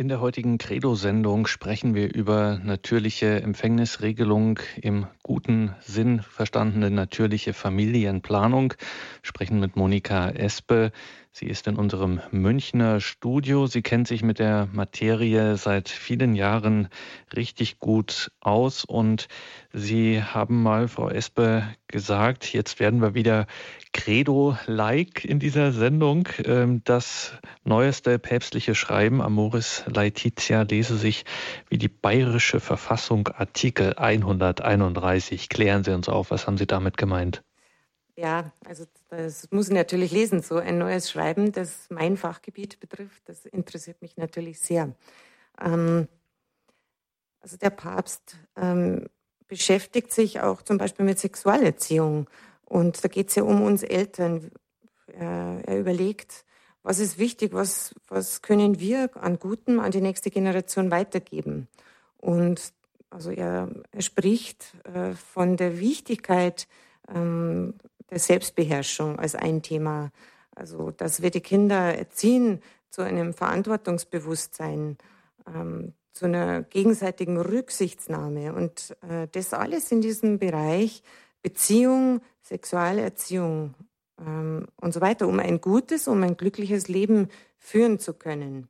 [0.00, 8.72] In der heutigen Credo-Sendung sprechen wir über natürliche Empfängnisregelung im guten Sinn verstandene natürliche Familienplanung.
[9.20, 10.92] Sprechen mit Monika Espe.
[11.32, 13.66] Sie ist in unserem Münchner Studio.
[13.66, 16.88] Sie kennt sich mit der Materie seit vielen Jahren
[17.34, 19.28] richtig gut aus und
[19.72, 23.46] Sie haben mal, Frau Espe, gesagt, jetzt werden wir wieder
[23.92, 26.28] Credo-like in dieser Sendung.
[26.44, 31.24] Ähm, das neueste päpstliche Schreiben Amoris Laetitia lese sich
[31.68, 35.48] wie die bayerische Verfassung Artikel 131.
[35.48, 37.44] Klären Sie uns auf, was haben Sie damit gemeint?
[38.20, 40.42] Ja, also das muss ich natürlich lesen.
[40.42, 44.94] So ein neues Schreiben, das mein Fachgebiet betrifft, das interessiert mich natürlich sehr.
[45.58, 46.06] Ähm,
[47.40, 49.06] also der Papst ähm,
[49.48, 52.28] beschäftigt sich auch zum Beispiel mit Sexualerziehung.
[52.66, 54.50] Und da geht es ja um uns Eltern.
[55.06, 56.44] Er, er, überlegt,
[56.82, 61.68] was ist wichtig, was, was können wir an Gutem an die nächste Generation weitergeben.
[62.18, 62.74] Und
[63.08, 66.68] also er, er spricht äh, von der Wichtigkeit
[67.08, 67.74] ähm,
[68.10, 70.10] der Selbstbeherrschung als ein Thema.
[70.54, 74.98] Also, dass wir die Kinder erziehen zu einem Verantwortungsbewusstsein,
[75.46, 81.02] ähm, zu einer gegenseitigen Rücksichtsnahme und äh, das alles in diesem Bereich
[81.42, 83.74] Beziehung, Sexualerziehung
[84.18, 88.68] ähm, und so weiter, um ein gutes, um ein glückliches Leben führen zu können.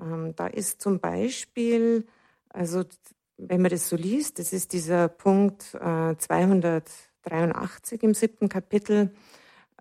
[0.00, 2.06] Ähm, da ist zum Beispiel,
[2.48, 2.84] also
[3.36, 6.84] wenn man das so liest, das ist dieser Punkt äh, 200
[7.22, 9.12] 83 im siebten Kapitel.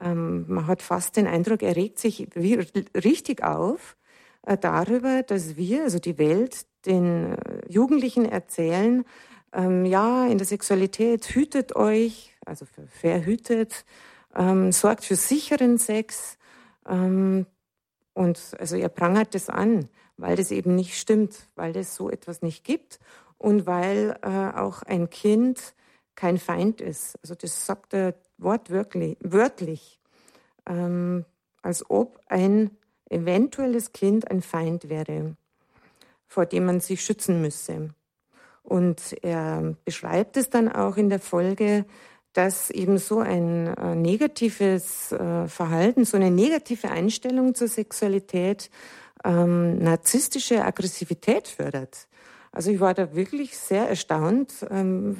[0.01, 3.97] Ähm, man hat fast den Eindruck, er regt sich richtig auf
[4.43, 9.03] äh, darüber, dass wir, also die Welt, den äh, Jugendlichen erzählen,
[9.53, 13.85] ähm, ja, in der Sexualität hütet euch, also verhütet,
[14.35, 16.37] ähm, sorgt für sicheren Sex.
[16.87, 17.45] Ähm,
[18.13, 22.41] und also er prangert das an, weil das eben nicht stimmt, weil es so etwas
[22.41, 22.99] nicht gibt
[23.37, 25.73] und weil äh, auch ein Kind
[26.19, 27.17] kein Feind ist.
[27.21, 30.01] Also das sagt er wortwörtlich, wörtlich,
[30.67, 31.23] ähm,
[31.61, 32.71] als ob ein
[33.09, 35.37] eventuelles Kind ein Feind wäre,
[36.27, 37.93] vor dem man sich schützen müsse.
[38.63, 41.85] Und er beschreibt es dann auch in der Folge,
[42.33, 48.69] dass eben so ein äh, negatives äh, Verhalten, so eine negative Einstellung zur Sexualität
[49.23, 52.09] ähm, narzisstische Aggressivität fördert.
[52.51, 55.17] Also ich war da wirklich sehr erstaunt, ähm,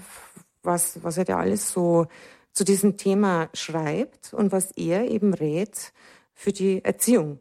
[0.64, 2.08] was, was er da alles so
[2.52, 5.94] zu diesem Thema schreibt und was er eben rät
[6.34, 7.40] für die Erziehung.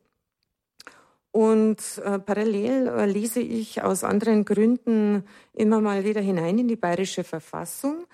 [1.30, 6.76] Und äh, parallel äh, lese ich aus anderen Gründen immer mal wieder hinein in die
[6.76, 8.06] bayerische Verfassung,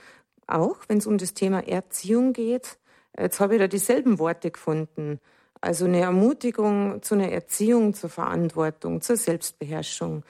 [0.47, 2.79] auch wenn es um das Thema Erziehung geht.
[3.19, 5.21] Jetzt habe ich da dieselben Worte gefunden.
[5.61, 10.25] Also eine Ermutigung zu einer Erziehung, zur Verantwortung, zur Selbstbeherrschung,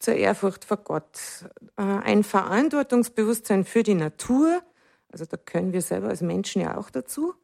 [0.00, 1.20] zur Ehrfurcht vor Gott,
[1.76, 4.62] äh, ein Verantwortungsbewusstsein für die Natur,
[5.12, 7.34] also da können wir selber als Menschen ja auch dazu,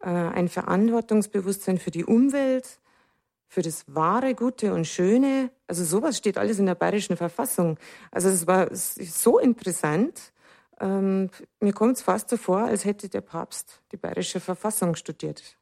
[0.00, 2.80] äh, ein Verantwortungsbewusstsein für die Umwelt,
[3.46, 5.50] für das Wahre, Gute und Schöne.
[5.66, 7.78] Also sowas steht alles in der bayerischen Verfassung.
[8.10, 10.32] Also es war so interessant.
[10.78, 15.58] Ähm, mir kommt es fast so vor, als hätte der Papst die bayerische Verfassung studiert.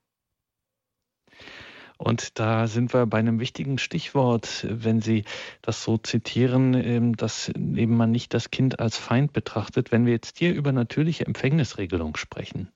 [1.98, 5.24] Und da sind wir bei einem wichtigen Stichwort, wenn Sie
[5.62, 9.90] das so zitieren, ähm, dass eben man nicht das Kind als Feind betrachtet.
[9.90, 12.68] Wenn wir jetzt hier über natürliche Empfängnisregelung sprechen,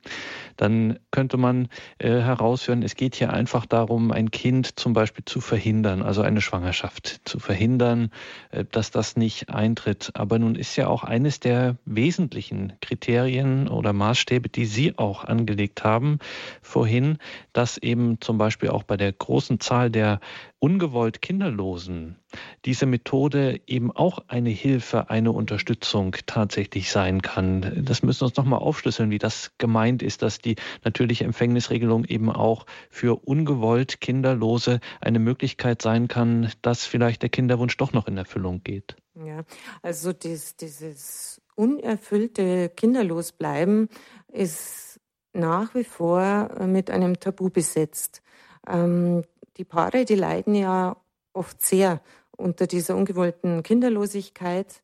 [0.57, 5.41] dann könnte man äh, herausführen, es geht hier einfach darum, ein Kind zum Beispiel zu
[5.41, 8.11] verhindern, also eine Schwangerschaft zu verhindern,
[8.51, 10.11] äh, dass das nicht eintritt.
[10.15, 15.85] Aber nun ist ja auch eines der wesentlichen Kriterien oder Maßstäbe, die Sie auch angelegt
[15.85, 16.19] haben
[16.61, 17.19] vorhin,
[17.53, 20.21] dass eben zum Beispiel auch bei der großen Zahl der
[20.59, 22.17] ungewollt Kinderlosen
[22.65, 27.85] diese Methode eben auch eine Hilfe, eine Unterstützung tatsächlich sein kann.
[27.85, 32.31] Das müssen wir uns nochmal aufschlüsseln, wie das gemeint ist, dass die natürliche Empfängnisregelung eben
[32.31, 38.17] auch für ungewollt Kinderlose eine Möglichkeit sein kann, dass vielleicht der Kinderwunsch doch noch in
[38.17, 38.97] Erfüllung geht.
[39.15, 39.43] Ja,
[39.83, 43.89] also dies, dieses unerfüllte Kinderlosbleiben
[44.29, 45.01] ist
[45.35, 48.23] nach wie vor mit einem Tabu besetzt.
[48.69, 49.25] Ähm,
[49.57, 50.97] die Paare, die leiden ja
[51.33, 52.01] oft sehr
[52.37, 54.83] unter dieser ungewollten Kinderlosigkeit.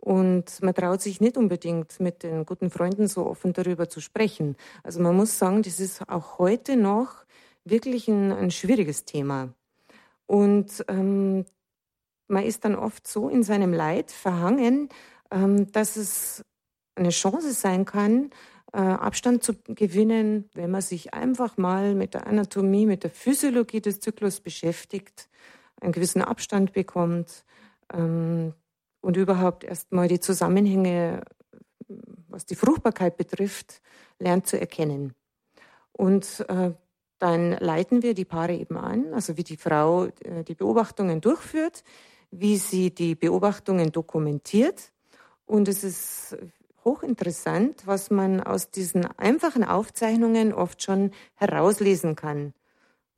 [0.00, 4.56] Und man traut sich nicht unbedingt mit den guten Freunden so offen darüber zu sprechen.
[4.82, 7.24] Also man muss sagen, das ist auch heute noch
[7.64, 9.52] wirklich ein, ein schwieriges Thema.
[10.26, 11.44] Und ähm,
[12.28, 14.88] man ist dann oft so in seinem Leid verhangen,
[15.30, 16.44] ähm, dass es
[16.94, 18.30] eine Chance sein kann,
[18.80, 24.00] Abstand zu gewinnen, wenn man sich einfach mal mit der Anatomie, mit der Physiologie des
[24.00, 25.28] Zyklus beschäftigt,
[25.80, 27.44] einen gewissen Abstand bekommt
[27.92, 28.52] ähm,
[29.00, 31.22] und überhaupt erstmal die Zusammenhänge,
[32.28, 33.80] was die Fruchtbarkeit betrifft,
[34.18, 35.14] lernt zu erkennen.
[35.92, 36.72] Und äh,
[37.18, 41.82] dann leiten wir die Paare eben an, also wie die Frau äh, die Beobachtungen durchführt,
[42.30, 44.92] wie sie die Beobachtungen dokumentiert.
[45.46, 46.36] Und es ist
[46.86, 52.54] hochinteressant, was man aus diesen einfachen Aufzeichnungen oft schon herauslesen kann.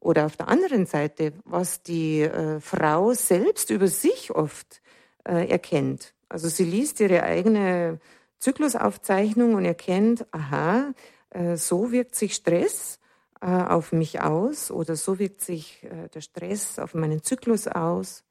[0.00, 4.80] Oder auf der anderen Seite, was die äh, Frau selbst über sich oft
[5.24, 6.14] äh, erkennt.
[6.28, 8.00] Also sie liest ihre eigene
[8.38, 10.94] Zyklusaufzeichnung und erkennt, aha,
[11.30, 12.98] äh, so wirkt sich Stress
[13.40, 18.24] äh, auf mich aus oder so wirkt sich äh, der Stress auf meinen Zyklus aus.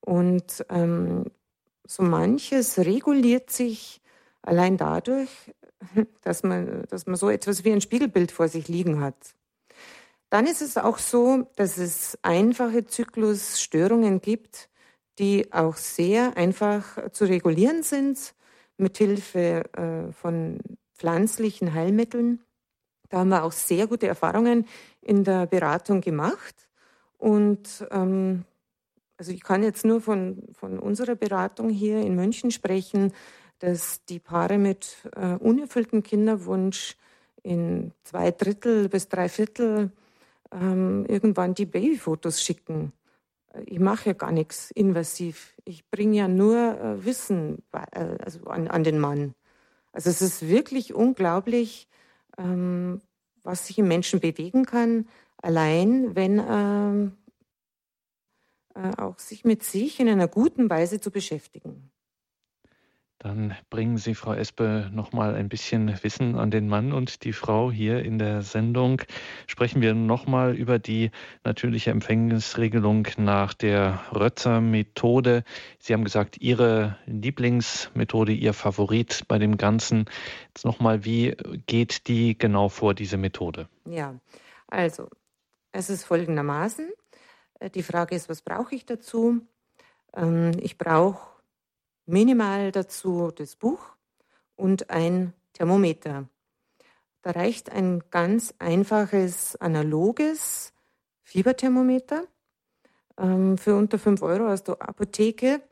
[0.00, 1.26] Und ähm,
[1.86, 4.01] so manches reguliert sich
[4.42, 5.30] allein dadurch,
[6.22, 9.34] dass man, dass man so etwas wie ein Spiegelbild vor sich liegen hat.
[10.30, 14.70] Dann ist es auch so, dass es einfache Zyklusstörungen gibt,
[15.18, 18.34] die auch sehr einfach zu regulieren sind,
[18.78, 20.58] mit Hilfe äh, von
[20.94, 22.40] pflanzlichen Heilmitteln.
[23.10, 24.66] Da haben wir auch sehr gute Erfahrungen
[25.02, 26.68] in der Beratung gemacht.
[27.18, 28.44] Und ähm,
[29.18, 33.12] also ich kann jetzt nur von, von unserer Beratung hier in München sprechen,
[33.62, 36.96] dass die Paare mit äh, unerfülltem Kinderwunsch
[37.44, 39.92] in zwei Drittel bis drei Viertel
[40.50, 42.92] ähm, irgendwann die Babyfotos schicken.
[43.66, 45.54] Ich mache ja gar nichts invasiv.
[45.64, 49.36] Ich bringe ja nur äh, Wissen äh, also an, an, den Mann.
[49.92, 51.86] Also es ist wirklich unglaublich,
[52.38, 53.00] ähm,
[53.44, 57.12] was sich im Menschen bewegen kann, allein wenn ähm,
[58.74, 61.91] äh, auch sich mit sich in einer guten Weise zu beschäftigen.
[63.22, 67.32] Dann bringen Sie, Frau Espe, noch mal ein bisschen Wissen an den Mann und die
[67.32, 69.00] Frau hier in der Sendung.
[69.46, 71.12] Sprechen wir noch mal über die
[71.44, 75.44] natürliche Empfängnisregelung nach der Rötzer-Methode.
[75.78, 80.06] Sie haben gesagt, Ihre Lieblingsmethode, Ihr Favorit bei dem Ganzen.
[80.48, 83.68] Jetzt noch mal, wie geht die genau vor, diese Methode?
[83.84, 84.16] Ja,
[84.66, 85.08] also
[85.70, 86.90] es ist folgendermaßen.
[87.60, 89.42] Äh, die Frage ist, was brauche ich dazu?
[90.12, 91.31] Ähm, ich brauche
[92.06, 93.80] minimal dazu das Buch
[94.56, 96.28] und ein Thermometer.
[97.22, 100.72] Da reicht ein ganz einfaches analoges
[101.22, 102.26] Fieberthermometer
[103.16, 105.62] ähm, für unter 5 Euro aus der Apotheke.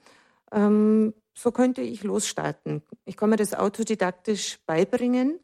[0.52, 2.82] Ähm, so könnte ich losstarten.
[3.04, 5.40] Ich kann mir das autodidaktisch beibringen,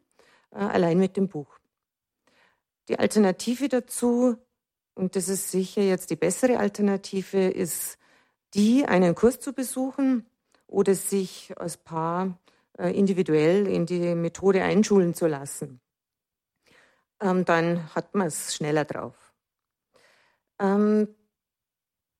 [0.51, 1.59] äh, allein mit dem Buch.
[2.87, 4.37] Die Alternative dazu,
[4.93, 7.97] und das ist sicher jetzt die bessere Alternative, ist
[8.53, 10.25] die, einen Kurs zu besuchen
[10.67, 12.37] oder sich als Paar
[12.77, 15.81] äh, individuell in die Methode einschulen zu lassen.
[17.19, 19.33] Ähm, dann hat man es schneller drauf.
[20.59, 21.07] Ähm,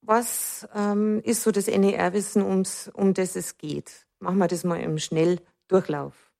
[0.01, 4.07] was ähm, ist so das NER-Wissen, um das es geht?
[4.19, 6.31] Machen wir das mal im Schnelldurchlauf.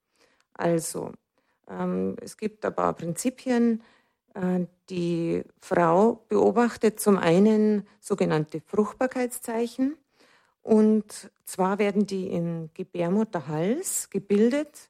[0.53, 1.11] Also,
[2.21, 3.83] es gibt ein paar Prinzipien.
[4.33, 9.97] Äh, die Frau beobachtet zum einen sogenannte Fruchtbarkeitszeichen.
[10.61, 14.89] Und zwar werden die im Gebärmutterhals gebildet,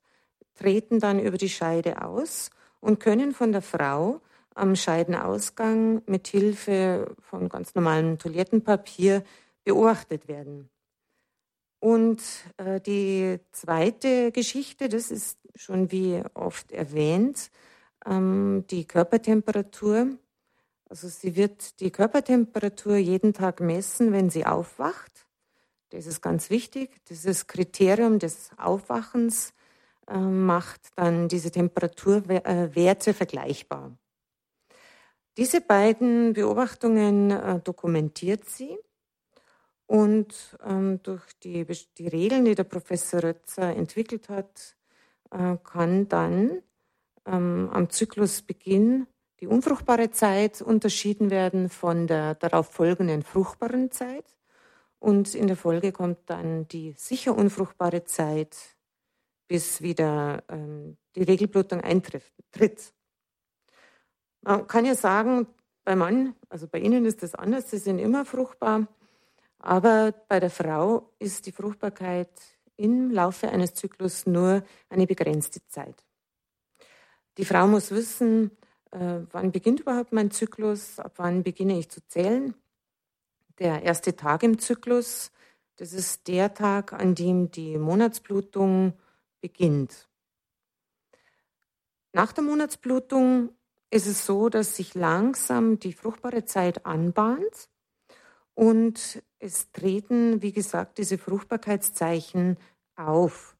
[0.55, 4.21] treten dann über die Scheide aus und können von der Frau
[4.55, 9.23] am Scheidenausgang mit Hilfe von ganz normalem Toilettenpapier
[9.63, 10.69] beobachtet werden.
[11.79, 12.23] Und
[12.57, 17.51] äh, die zweite Geschichte, das ist schon wie oft erwähnt,
[18.05, 20.17] ähm, die Körpertemperatur.
[20.89, 25.26] Also sie wird die Körpertemperatur jeden Tag messen, wenn sie aufwacht.
[25.89, 27.03] Das ist ganz wichtig.
[27.05, 29.53] Dieses Kriterium des Aufwachens
[30.07, 33.97] äh, macht dann diese Temperaturwerte vergleichbar.
[35.37, 38.77] Diese beiden Beobachtungen äh, dokumentiert sie
[39.85, 41.65] und ähm, durch die,
[41.97, 44.75] die, Regeln, die der Professor Rötzer entwickelt hat,
[45.31, 46.61] äh, kann dann
[47.25, 49.07] ähm, am Zyklusbeginn
[49.39, 54.25] die unfruchtbare Zeit unterschieden werden von der darauf folgenden fruchtbaren Zeit.
[54.99, 58.57] Und in der Folge kommt dann die sicher unfruchtbare Zeit,
[59.47, 62.23] bis wieder ähm, die Regelblutung eintritt.
[64.41, 65.47] Man kann ja sagen,
[65.83, 68.87] beim Mann, also bei Ihnen ist das anders, Sie sind immer fruchtbar,
[69.59, 72.29] aber bei der Frau ist die Fruchtbarkeit
[72.75, 76.03] im Laufe eines Zyklus nur eine begrenzte Zeit.
[77.37, 78.51] Die Frau muss wissen,
[78.91, 82.53] äh, wann beginnt überhaupt mein Zyklus, ab wann beginne ich zu zählen.
[83.59, 85.31] Der erste Tag im Zyklus,
[85.77, 88.93] das ist der Tag, an dem die Monatsblutung
[89.41, 90.09] beginnt.
[92.13, 93.49] Nach der Monatsblutung
[93.89, 97.69] ist es so, dass sich langsam die fruchtbare Zeit anbahnt
[98.53, 102.57] und es treten, wie gesagt, diese Fruchtbarkeitszeichen
[102.95, 103.55] auf.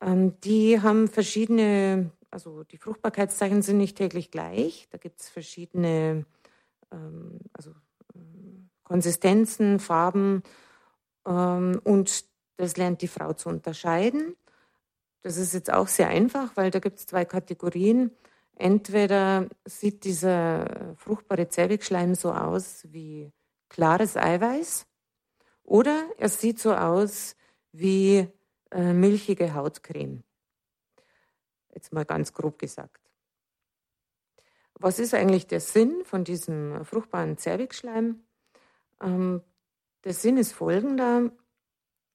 [0.00, 4.88] Ähm, die haben verschiedene, also die Fruchtbarkeitszeichen sind nicht täglich gleich.
[4.90, 6.24] Da gibt es verschiedene
[6.92, 7.72] ähm, also,
[8.84, 10.42] Konsistenzen, Farben
[11.26, 12.24] ähm, und
[12.56, 14.36] das lernt die Frau zu unterscheiden.
[15.22, 18.10] Das ist jetzt auch sehr einfach, weil da gibt es zwei Kategorien.
[18.56, 23.32] Entweder sieht dieser fruchtbare Zervixschleim so aus wie
[23.68, 24.86] klares Eiweiß
[25.64, 27.34] oder er sieht so aus
[27.72, 28.28] wie
[28.70, 30.22] äh, milchige Hautcreme.
[31.74, 33.00] Jetzt mal ganz grob gesagt.
[34.74, 38.22] Was ist eigentlich der Sinn von diesem fruchtbaren Zervixschleim?
[39.02, 39.42] Ähm,
[40.04, 41.30] der Sinn ist folgender.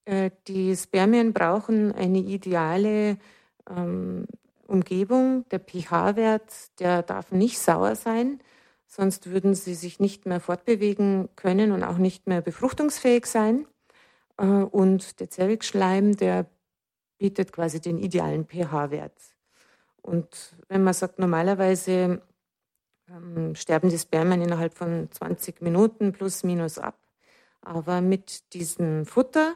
[0.05, 3.17] Äh, die Spermien brauchen eine ideale
[3.69, 4.25] ähm,
[4.65, 5.45] Umgebung.
[5.49, 8.39] Der pH-Wert, der darf nicht sauer sein,
[8.85, 13.67] sonst würden sie sich nicht mehr fortbewegen können und auch nicht mehr befruchtungsfähig sein.
[14.37, 16.45] Äh, und der Zervixschleim, der
[17.17, 19.17] bietet quasi den idealen pH-Wert.
[20.01, 22.21] Und wenn man sagt, normalerweise
[23.09, 26.99] ähm, sterben die Spermien innerhalb von 20 Minuten plus minus ab,
[27.61, 29.55] aber mit diesem Futter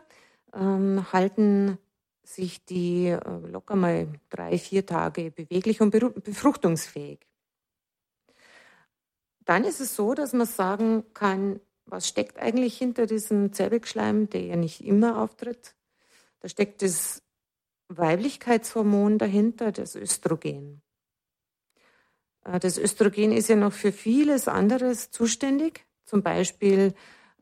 [0.53, 1.77] ähm, halten
[2.23, 7.19] sich die äh, locker mal drei, vier Tage beweglich und befruchtungsfähig.
[9.45, 14.41] Dann ist es so, dass man sagen kann, was steckt eigentlich hinter diesem Zervixschleim, der
[14.41, 15.75] ja nicht immer auftritt.
[16.39, 17.21] Da steckt das
[17.89, 20.81] Weiblichkeitshormon dahinter, das Östrogen.
[22.45, 26.93] Äh, das Östrogen ist ja noch für vieles anderes zuständig, zum Beispiel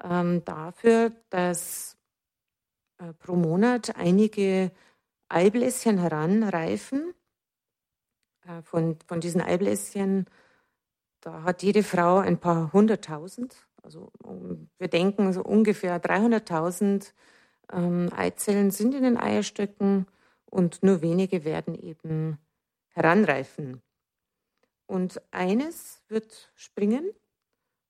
[0.04, 1.98] ähm, dafür, dass
[2.98, 4.72] äh, pro Monat einige
[5.30, 7.14] Eibläschen heranreifen.
[8.46, 10.26] Äh, von, von diesen Eibläschen,
[11.22, 13.68] da hat jede Frau ein paar hunderttausend.
[13.82, 14.12] Also
[14.78, 17.14] wir denken, so ungefähr 300.000
[17.72, 20.06] ähm, Eizellen sind in den Eierstöcken
[20.46, 22.38] und nur wenige werden eben
[22.90, 23.82] heranreifen.
[24.90, 27.14] Und eines wird springen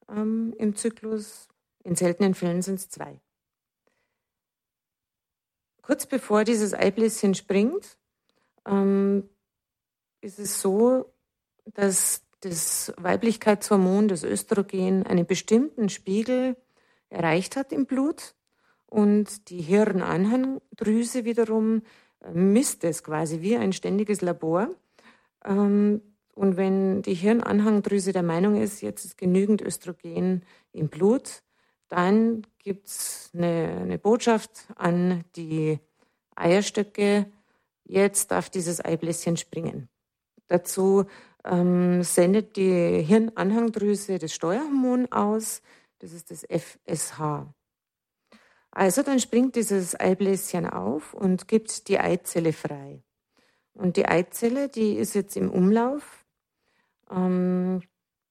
[0.10, 1.48] ähm, im Zyklus,
[1.86, 3.22] in seltenen Fällen sind es zwei.
[5.82, 7.98] Kurz bevor dieses Eibläschen springt,
[8.68, 9.30] ähm,
[10.20, 11.14] ist es so,
[11.68, 16.58] dass das Weiblichkeitshormon, das Östrogen, einen bestimmten Spiegel
[17.08, 18.36] erreicht hat im Blut
[18.88, 21.82] und die Hirnanhangdrüse wiederum
[22.20, 24.68] äh, misst es quasi wie ein ständiges Labor.
[25.46, 26.02] Ähm,
[26.40, 31.44] und wenn die Hirnanhangdrüse der Meinung ist, jetzt ist genügend Östrogen im Blut,
[31.90, 35.80] dann gibt es eine, eine Botschaft an die
[36.38, 37.26] Eierstöcke,
[37.84, 39.90] jetzt darf dieses Eibläschen springen.
[40.48, 41.08] Dazu
[41.44, 45.62] ähm, sendet die Hirnanhangdrüse das Steuerhormon aus,
[46.00, 47.52] das ist das FSH.
[48.72, 53.04] Also dann springt dieses Eibläschen auf und gibt die Eizelle frei.
[53.74, 56.19] Und die Eizelle, die ist jetzt im Umlauf,
[57.12, 57.82] ähm,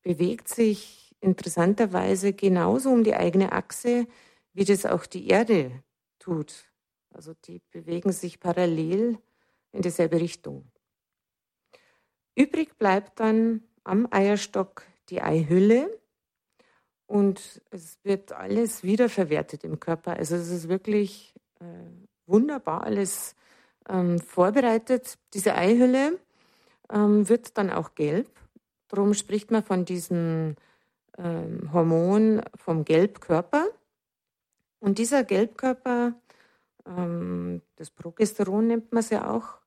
[0.02, 4.06] bewegt sich interessanterweise genauso um die eigene Achse,
[4.52, 5.82] wie das auch die Erde
[6.18, 6.64] tut.
[7.10, 9.18] Also die bewegen sich parallel
[9.72, 10.70] in dieselbe Richtung.
[12.34, 16.00] Übrig bleibt dann am Eierstock die Eihülle
[17.06, 20.16] und es wird alles wiederverwertet im Körper.
[20.16, 21.64] Also es ist wirklich äh,
[22.26, 23.34] wunderbar alles
[23.88, 25.18] ähm, vorbereitet.
[25.34, 26.20] Diese Eihülle
[26.92, 28.30] ähm, wird dann auch gelb.
[28.88, 30.56] Darum spricht man von diesem
[31.18, 33.66] ähm, Hormon vom Gelbkörper.
[34.80, 36.14] Und dieser Gelbkörper,
[36.86, 39.58] ähm, das Progesteron nennt man es ja auch,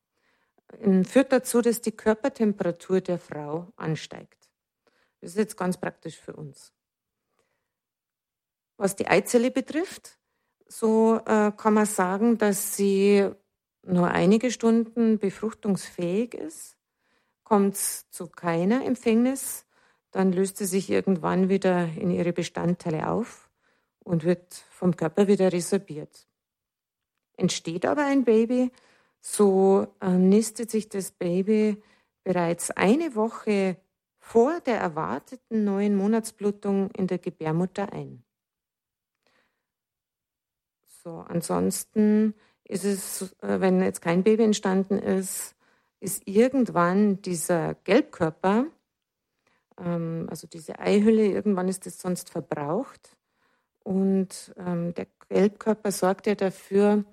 [0.80, 4.50] ähm, führt dazu, dass die Körpertemperatur der Frau ansteigt.
[5.20, 6.74] Das ist jetzt ganz praktisch für uns.
[8.78, 10.18] Was die Eizelle betrifft,
[10.68, 13.30] so äh, kann man sagen, dass sie
[13.84, 16.78] nur einige Stunden befruchtungsfähig ist,
[17.52, 19.66] kommt es zu keiner Empfängnis
[20.12, 23.50] dann löst sie sich irgendwann wieder in ihre Bestandteile auf
[24.00, 26.28] und wird vom Körper wieder resorbiert.
[27.38, 28.72] Entsteht aber ein Baby,
[29.22, 31.82] so äh, nistet sich das Baby
[32.24, 33.78] bereits eine Woche
[34.18, 38.24] vor der erwarteten neuen Monatsblutung in der Gebärmutter ein.
[41.04, 42.36] So, ansonsten
[42.66, 45.56] ist es, äh, wenn jetzt kein Baby entstanden ist,
[46.02, 48.66] ist irgendwann dieser Gelbkörper,
[49.80, 53.16] ähm, also diese Eihülle, irgendwann ist das sonst verbraucht.
[53.84, 57.06] Und ähm, der Gelbkörper sorgt ja dafür,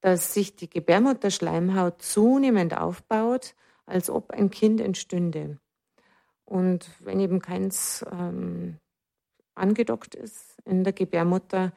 [0.00, 3.54] dass sich die Gebärmutterschleimhaut zunehmend aufbaut,
[3.84, 5.58] als ob ein Kind entstünde.
[6.44, 8.78] Und wenn eben keins ähm,
[9.54, 11.72] angedockt ist in der Gebärmutter,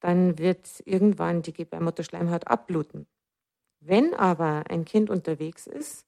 [0.00, 3.06] dann wird irgendwann die Gebärmutterschleimhaut abbluten.
[3.86, 6.06] Wenn aber ein Kind unterwegs ist,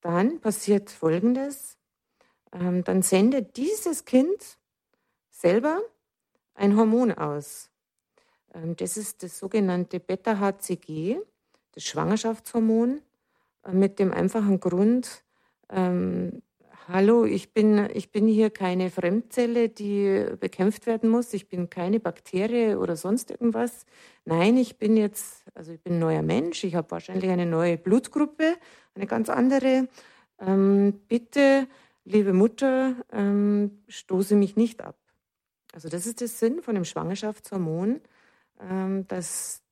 [0.00, 1.76] dann passiert Folgendes.
[2.52, 4.58] Ähm, dann sendet dieses Kind
[5.28, 5.80] selber
[6.54, 7.70] ein Hormon aus.
[8.54, 11.18] Ähm, das ist das sogenannte Beta-HCG,
[11.72, 13.02] das Schwangerschaftshormon,
[13.64, 15.24] äh, mit dem einfachen Grund,
[15.68, 16.42] ähm,
[16.92, 22.00] hallo, ich bin, ich bin hier keine Fremdzelle, die bekämpft werden muss, ich bin keine
[22.00, 23.86] Bakterie oder sonst irgendwas.
[24.24, 27.76] Nein, ich bin jetzt, also ich bin ein neuer Mensch, ich habe wahrscheinlich eine neue
[27.76, 28.56] Blutgruppe,
[28.94, 29.88] eine ganz andere.
[30.38, 31.66] Ähm, bitte,
[32.04, 34.96] liebe Mutter, ähm, stoße mich nicht ab.
[35.72, 38.00] Also das ist der Sinn von dem Schwangerschaftshormon,
[38.60, 39.62] ähm, dass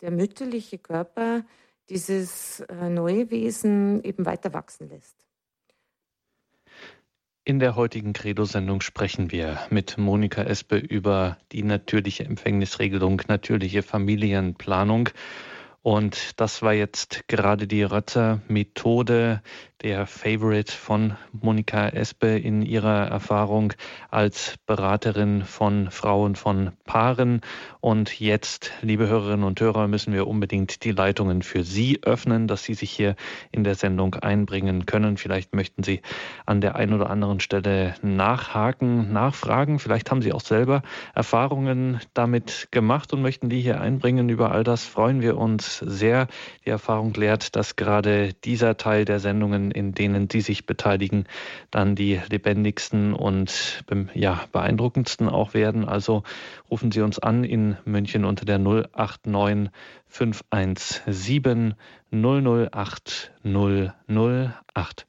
[0.00, 1.44] der mütterliche Körper
[1.88, 5.25] dieses äh, neue Wesen eben weiter wachsen lässt.
[7.48, 15.10] In der heutigen Credo-Sendung sprechen wir mit Monika Espe über die natürliche Empfängnisregelung, natürliche Familienplanung.
[15.80, 19.42] Und das war jetzt gerade die Rötzer-Methode,
[19.82, 23.74] der Favorite von Monika Espe in ihrer Erfahrung
[24.10, 27.42] als Beraterin von Frauen, von Paaren.
[27.80, 32.64] Und jetzt, liebe Hörerinnen und Hörer, müssen wir unbedingt die Leitungen für Sie öffnen, dass
[32.64, 33.16] Sie sich hier
[33.52, 35.18] in der Sendung einbringen können.
[35.18, 36.00] Vielleicht möchten Sie
[36.46, 39.78] an der einen oder anderen Stelle nachhaken, nachfragen.
[39.78, 40.82] Vielleicht haben Sie auch selber
[41.14, 44.30] Erfahrungen damit gemacht und möchten die hier einbringen.
[44.30, 46.28] Über all das freuen wir uns sehr.
[46.64, 51.24] Die Erfahrung lehrt, dass gerade dieser Teil der Sendungen in denen Sie sich beteiligen,
[51.70, 55.84] dann die lebendigsten und ja, beeindruckendsten auch werden.
[55.84, 56.22] Also
[56.70, 59.70] rufen Sie uns an in München unter der 089
[60.08, 61.74] 517
[62.10, 65.06] 008 008.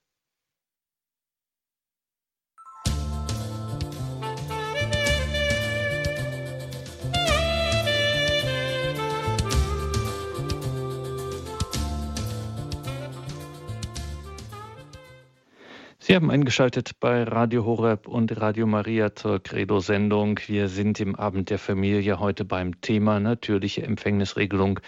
[16.08, 20.40] Sie haben eingeschaltet bei Radio Horeb und Radio Maria zur Credo-Sendung.
[20.48, 24.80] Wir sind im Abend der Familie heute beim Thema natürliche Empfängnisregelung,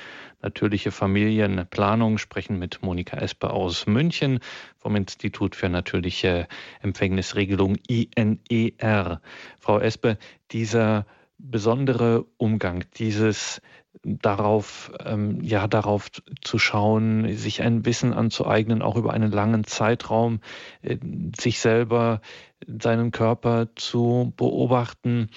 [0.42, 4.40] natürliche Familienplanung, sprechen mit Monika Esper aus München
[4.78, 6.48] vom Institut für natürliche
[6.82, 9.20] Empfängnisregelung INER.
[9.60, 10.16] Frau Esper,
[10.52, 11.06] dieser
[11.38, 13.62] besondere Umgang, dieses
[14.04, 16.10] darauf, ähm, ja, darauf
[16.42, 20.40] zu schauen, sich ein Wissen anzueignen, auch über einen langen Zeitraum,
[20.82, 20.98] äh,
[21.38, 22.22] sich selber,
[22.66, 25.30] seinen Körper zu beobachten,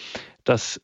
[0.45, 0.81] das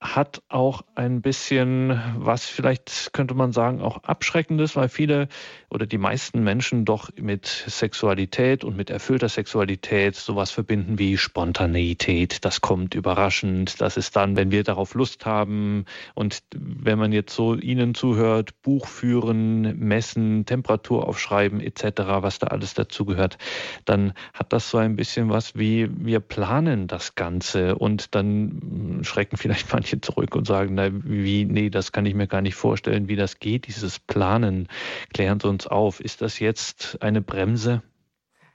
[0.00, 5.28] hat auch ein bisschen was vielleicht könnte man sagen auch abschreckendes, weil viele
[5.68, 12.44] oder die meisten Menschen doch mit Sexualität und mit erfüllter Sexualität sowas verbinden wie Spontaneität.
[12.46, 13.80] Das kommt überraschend.
[13.82, 15.84] Das ist dann, wenn wir darauf Lust haben
[16.14, 21.82] und wenn man jetzt so ihnen zuhört, Buch führen, messen, Temperatur aufschreiben etc.,
[22.20, 23.36] was da alles dazu gehört,
[23.84, 29.36] dann hat das so ein bisschen was wie wir planen das Ganze und dann schrecken
[29.36, 32.54] vielleicht manche manche zurück und sagen, na, wie, nee, das kann ich mir gar nicht
[32.54, 34.68] vorstellen, wie das geht, dieses Planen.
[35.12, 36.00] Klären Sie uns auf.
[36.00, 37.82] Ist das jetzt eine Bremse?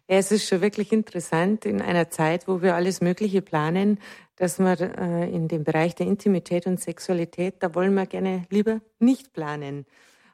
[0.08, 4.00] Ja, es ist schon wirklich interessant in einer Zeit, wo wir alles Mögliche planen,
[4.36, 8.82] dass wir äh, in dem Bereich der Intimität und Sexualität, da wollen wir gerne lieber
[9.00, 9.86] nicht planen.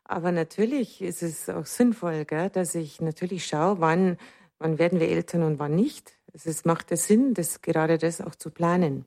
[0.04, 4.18] Aber natürlich ist es auch sinnvoll, gell, dass ich natürlich schaue, wann,
[4.60, 6.12] wann werden wir Eltern und wann nicht.
[6.34, 9.06] Es macht es Sinn, das, gerade das auch zu planen.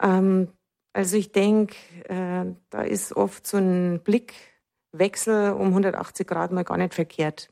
[0.00, 0.48] Ähm,
[0.92, 1.74] also ich denke,
[2.08, 7.50] äh, da ist oft so ein Blickwechsel um 180 Grad mal gar nicht verkehrt.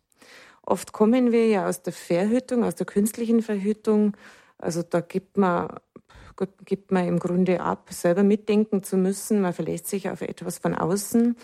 [0.62, 4.16] Oft kommen wir ja aus der Verhütung, aus der künstlichen Verhütung.
[4.58, 5.68] Also da gibt man,
[6.64, 9.40] gibt man im Grunde ab, selber mitdenken zu müssen.
[9.40, 11.36] Man verlässt sich auf etwas von außen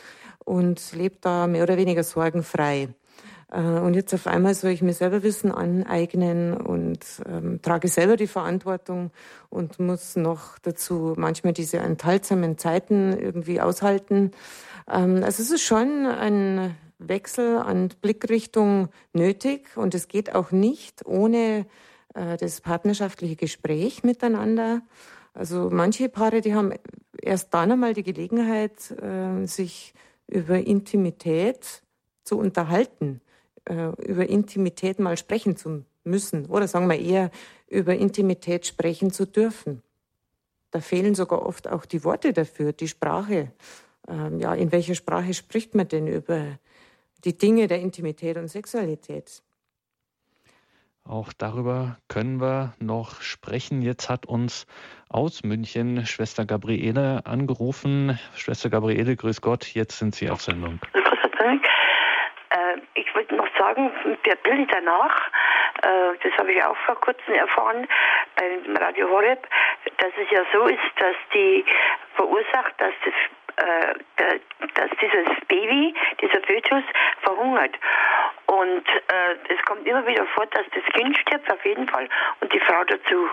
[0.44, 2.90] und lebt da mehr oder weniger sorgenfrei.
[3.50, 8.16] Äh, und jetzt auf einmal soll ich mir selber Wissen aneignen und ähm, trage selber
[8.16, 9.10] die Verantwortung
[9.50, 14.32] und muss noch dazu manchmal diese enthaltsamen Zeiten irgendwie aushalten.
[14.90, 21.06] Ähm, also es ist schon ein Wechsel an Blickrichtung nötig und es geht auch nicht
[21.06, 21.66] ohne
[22.14, 24.82] äh, das partnerschaftliche Gespräch miteinander.
[25.34, 26.72] Also manche Paare, die haben
[27.20, 29.92] erst dann einmal die Gelegenheit, äh, sich
[30.26, 31.82] über Intimität
[32.24, 33.20] zu unterhalten,
[33.66, 37.30] äh, über Intimität mal sprechen zu müssen oder sagen wir eher
[37.68, 39.82] über Intimität sprechen zu dürfen.
[40.70, 43.52] Da fehlen sogar oft auch die Worte dafür, die Sprache.
[44.08, 46.58] Ähm, ja, in welcher Sprache spricht man denn über
[47.24, 49.42] die Dinge der Intimität und Sexualität?
[51.04, 53.80] Auch darüber können wir noch sprechen.
[53.80, 54.66] Jetzt hat uns
[55.08, 58.18] aus München Schwester Gabriele angerufen.
[58.34, 60.80] Schwester Gabriele, grüß Gott, jetzt sind Sie auf Sendung.
[62.50, 63.90] Äh, ich wollte noch sagen,
[64.24, 65.28] der Bild danach,
[65.82, 67.86] äh, das habe ich auch vor kurzem erfahren
[68.36, 69.46] beim Radio Horeb,
[69.98, 71.64] dass es ja so ist, dass die
[72.14, 73.14] verursacht, dass das
[73.56, 74.38] äh,
[74.74, 76.84] dass dieses Baby, dieser Fötus
[77.22, 77.74] verhungert.
[78.46, 82.08] Und äh, es kommt immer wieder vor, dass das Kind stirbt, auf jeden Fall,
[82.40, 83.28] und die Frau dazu.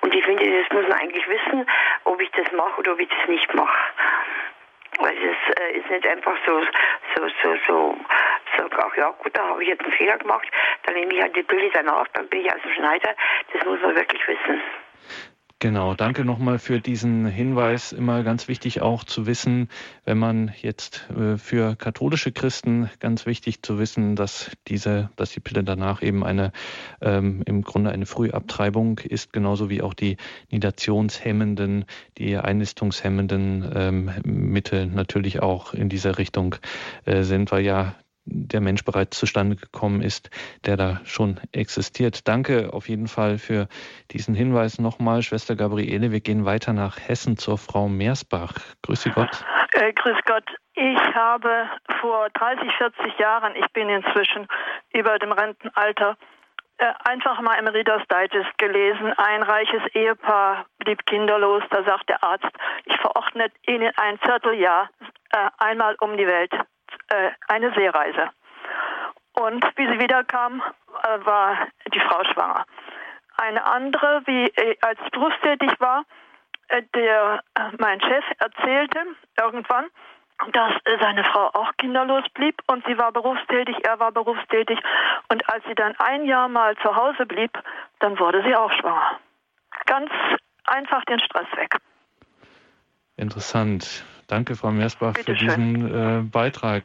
[0.00, 1.66] Und ich finde, das muss man eigentlich wissen,
[2.04, 3.78] ob ich das mache oder ob ich das nicht mache.
[4.98, 6.62] Weil es äh, ist nicht einfach so,
[7.14, 7.96] so, so, so,
[8.56, 10.48] so, ach ja, gut, da habe ich jetzt einen Fehler gemacht,
[10.84, 13.14] dann nehme ich halt die Bilder danach, dann bin ich also Schneider.
[13.52, 14.60] Das muss man wirklich wissen.
[15.58, 17.92] Genau, danke nochmal für diesen Hinweis.
[17.92, 19.70] Immer ganz wichtig auch zu wissen,
[20.04, 25.40] wenn man jetzt äh, für katholische Christen ganz wichtig zu wissen, dass diese, dass die
[25.40, 26.52] Pille danach eben eine
[27.00, 30.18] ähm, im Grunde eine Frühabtreibung ist, genauso wie auch die
[30.50, 31.86] nidationshemmenden,
[32.18, 36.56] die einnistungshemmenden ähm, Mittel natürlich auch in dieser Richtung
[37.06, 37.94] äh, sind, weil ja
[38.26, 40.30] der Mensch bereits zustande gekommen ist,
[40.64, 42.28] der da schon existiert.
[42.28, 43.68] Danke auf jeden Fall für
[44.10, 46.12] diesen Hinweis nochmal, Schwester Gabriele.
[46.12, 48.52] Wir gehen weiter nach Hessen zur Frau Meersbach.
[48.82, 49.44] Grüße Gott.
[49.72, 50.44] Äh, grüß Gott.
[50.74, 51.68] Ich habe
[52.00, 54.46] vor 30, 40 Jahren, ich bin inzwischen
[54.92, 56.16] über dem Rentenalter,
[56.78, 59.12] äh, einfach mal im Reader's Digest gelesen.
[59.16, 61.62] Ein reiches Ehepaar blieb kinderlos.
[61.70, 62.50] Da sagt der Arzt,
[62.84, 64.90] ich verordne Ihnen ein Vierteljahr
[65.30, 66.52] äh, einmal um die Welt
[67.08, 68.30] äh, eine Seereise.
[69.32, 70.62] Und wie sie wiederkam,
[71.02, 72.64] äh, war die Frau schwanger.
[73.36, 76.04] Eine andere, wie äh, als berufstätig war,
[76.68, 79.00] äh, der äh, mein Chef erzählte
[79.38, 79.86] irgendwann,
[80.52, 84.78] dass äh, seine Frau auch kinderlos blieb und sie war berufstätig, er war berufstätig.
[85.28, 87.52] Und als sie dann ein Jahr mal zu Hause blieb,
[88.00, 89.18] dann wurde sie auch schwanger.
[89.86, 90.10] Ganz
[90.64, 91.76] einfach den Stress weg.
[93.16, 94.04] Interessant.
[94.26, 96.84] Danke, Frau Meersbach, Bitte für diesen äh, Beitrag.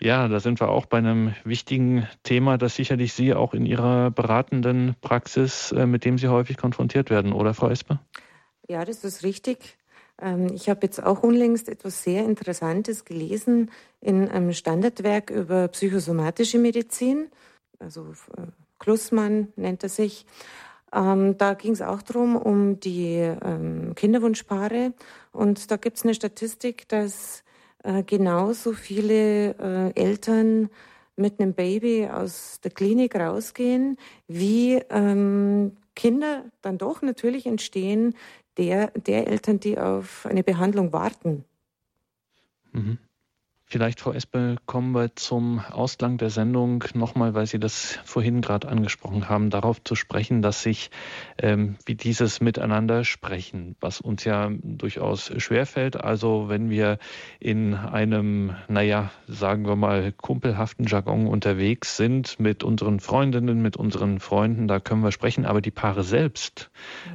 [0.00, 4.10] Ja, da sind wir auch bei einem wichtigen Thema, das sicherlich Sie auch in Ihrer
[4.10, 8.00] beratenden Praxis, äh, mit dem Sie häufig konfrontiert werden, oder Frau Esper?
[8.68, 9.78] Ja, das ist richtig.
[10.20, 16.58] Ähm, ich habe jetzt auch unlängst etwas sehr Interessantes gelesen in einem Standardwerk über psychosomatische
[16.58, 17.28] Medizin.
[17.78, 18.42] Also äh,
[18.78, 20.26] Klussmann nennt er sich.
[20.92, 24.92] Ähm, da ging es auch darum, um die ähm, Kinderwunschpaare.
[25.32, 27.44] Und da gibt es eine Statistik, dass
[27.84, 30.70] äh, genauso viele äh, Eltern
[31.16, 38.14] mit einem Baby aus der Klinik rausgehen, wie ähm, Kinder dann doch natürlich entstehen,
[38.56, 41.44] der, der Eltern, die auf eine Behandlung warten.
[42.72, 42.98] Mhm.
[43.70, 48.66] Vielleicht, Frau Espe, kommen wir zum Ausgang der Sendung nochmal, weil Sie das vorhin gerade
[48.66, 50.90] angesprochen haben, darauf zu sprechen, dass sich
[51.36, 56.02] ähm, wie dieses Miteinander sprechen, was uns ja durchaus schwerfällt.
[56.02, 56.96] Also wenn wir
[57.40, 64.18] in einem, naja, sagen wir mal, kumpelhaften Jargon unterwegs sind mit unseren Freundinnen, mit unseren
[64.18, 66.70] Freunden, da können wir sprechen, aber die Paare selbst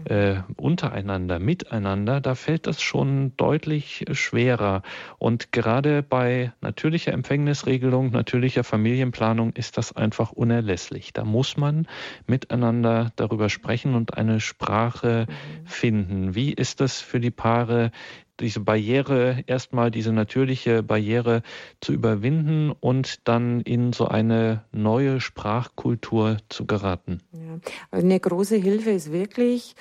[0.05, 4.83] äh, untereinander, miteinander, da fällt das schon deutlich schwerer.
[5.17, 11.13] Und gerade bei natürlicher Empfängnisregelung, natürlicher Familienplanung ist das einfach unerlässlich.
[11.13, 11.87] Da muss man
[12.27, 15.67] miteinander darüber sprechen und eine Sprache mhm.
[15.67, 16.35] finden.
[16.35, 17.91] Wie ist das für die Paare,
[18.39, 21.43] diese Barriere, erstmal diese natürliche Barriere
[21.81, 27.19] zu überwinden und dann in so eine neue Sprachkultur zu geraten?
[27.31, 27.59] Ja.
[27.91, 29.75] Also eine große Hilfe ist wirklich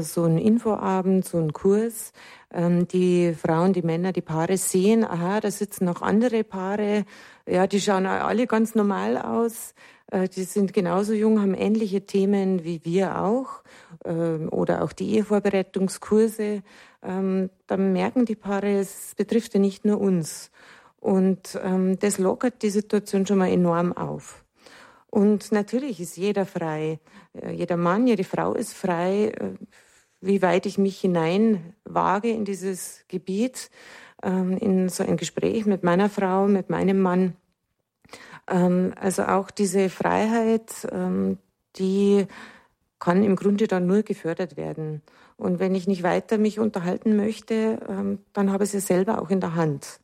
[0.00, 2.12] so ein Infoabend, so ein Kurs,
[2.52, 7.04] ähm, die Frauen, die Männer, die Paare sehen, aha, da sitzen noch andere Paare,
[7.46, 9.74] ja, die schauen alle ganz normal aus,
[10.10, 13.62] äh, die sind genauso jung, haben ähnliche Themen wie wir auch,
[14.04, 16.62] ähm, oder auch die Ehevorbereitungskurse.
[17.02, 20.50] Ähm, dann merken die Paare, es betrifft ja nicht nur uns.
[21.00, 21.56] Und
[22.00, 24.44] das lockert die Situation schon mal enorm auf.
[25.10, 27.00] Und natürlich ist jeder frei.
[27.32, 29.54] Äh, jeder Mann, jede Frau ist frei, äh,
[30.20, 33.70] wie weit ich mich hinein wage in dieses Gebiet,
[34.22, 37.36] ähm, in so ein Gespräch mit meiner Frau, mit meinem Mann.
[38.48, 41.38] Ähm, also auch diese Freiheit, ähm,
[41.76, 42.26] die
[42.98, 45.02] kann im Grunde dann nur gefördert werden.
[45.36, 47.78] Und wenn ich nicht weiter mich unterhalten möchte,
[48.32, 50.00] dann habe ich sie selber auch in der Hand.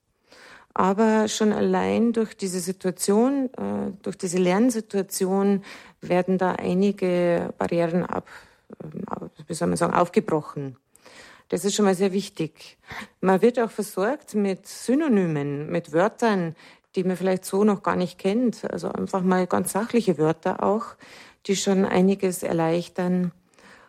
[0.75, 5.63] Aber schon allein durch diese Situation, äh, durch diese Lernsituation
[6.01, 8.29] werden da einige Barrieren ab,
[8.83, 10.77] äh, wie soll man sagen, aufgebrochen.
[11.49, 12.79] Das ist schon mal sehr wichtig.
[13.21, 16.57] Man wird auch versorgt mit Synonymen, mit Wörtern,
[16.97, 18.65] die man vielleicht so noch gar nicht kennt.
[18.71, 20.97] Also einfach mal ganz sachliche Wörter auch,
[21.47, 23.31] die schon einiges erleichtern.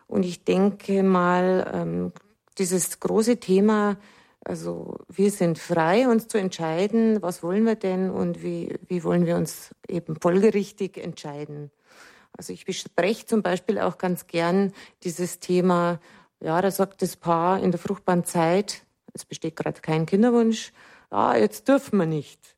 [0.06, 2.12] Und ich denke mal, ähm,
[2.58, 3.96] dieses große Thema,
[4.46, 9.26] also wir sind frei, uns zu entscheiden, was wollen wir denn und wie, wie wollen
[9.26, 11.72] wir uns eben folgerichtig entscheiden.
[12.36, 14.72] Also ich bespreche zum Beispiel auch ganz gern
[15.02, 15.98] dieses Thema,
[16.38, 18.84] ja, da sagt das Paar in der fruchtbaren Zeit,
[19.14, 20.72] es besteht gerade kein Kinderwunsch,
[21.10, 22.56] ja, jetzt dürfen wir nicht.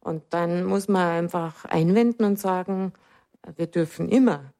[0.00, 2.92] Und dann muss man einfach einwenden und sagen,
[3.56, 4.52] wir dürfen immer.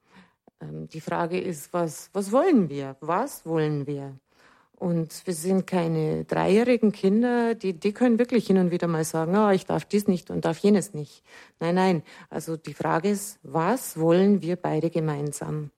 [0.63, 2.97] Ähm, die Frage ist, was, was wollen wir?
[3.01, 4.19] Was wollen wir?
[4.77, 9.37] Und wir sind keine dreijährigen Kinder, die, die können wirklich hin und wieder mal sagen,
[9.37, 11.23] oh, ich darf dies nicht und darf jenes nicht.
[11.61, 12.03] Nein, nein.
[12.29, 15.71] Also die Frage ist, was wollen wir beide gemeinsam?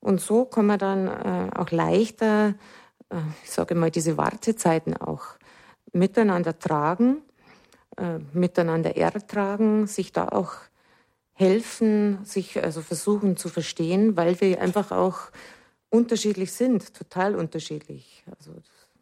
[0.00, 2.54] Und so kann man dann äh, auch leichter,
[3.10, 5.22] äh, ich sage mal, diese Wartezeiten auch
[5.92, 7.18] miteinander tragen,
[7.96, 10.54] äh, miteinander ertragen, sich da auch
[11.34, 15.30] helfen, sich also versuchen zu verstehen, weil wir einfach auch
[15.90, 18.24] unterschiedlich sind, total unterschiedlich.
[18.36, 18.52] Also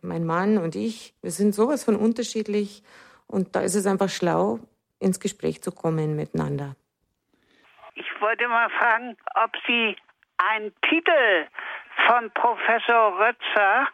[0.03, 2.83] mein Mann und ich, wir sind sowas von unterschiedlich
[3.27, 4.61] und da ist es einfach schlau,
[4.99, 6.75] ins Gespräch zu kommen miteinander.
[7.95, 9.97] Ich wollte mal fragen, ob Sie
[10.39, 11.47] einen Titel
[12.07, 13.89] von Professor Rötzer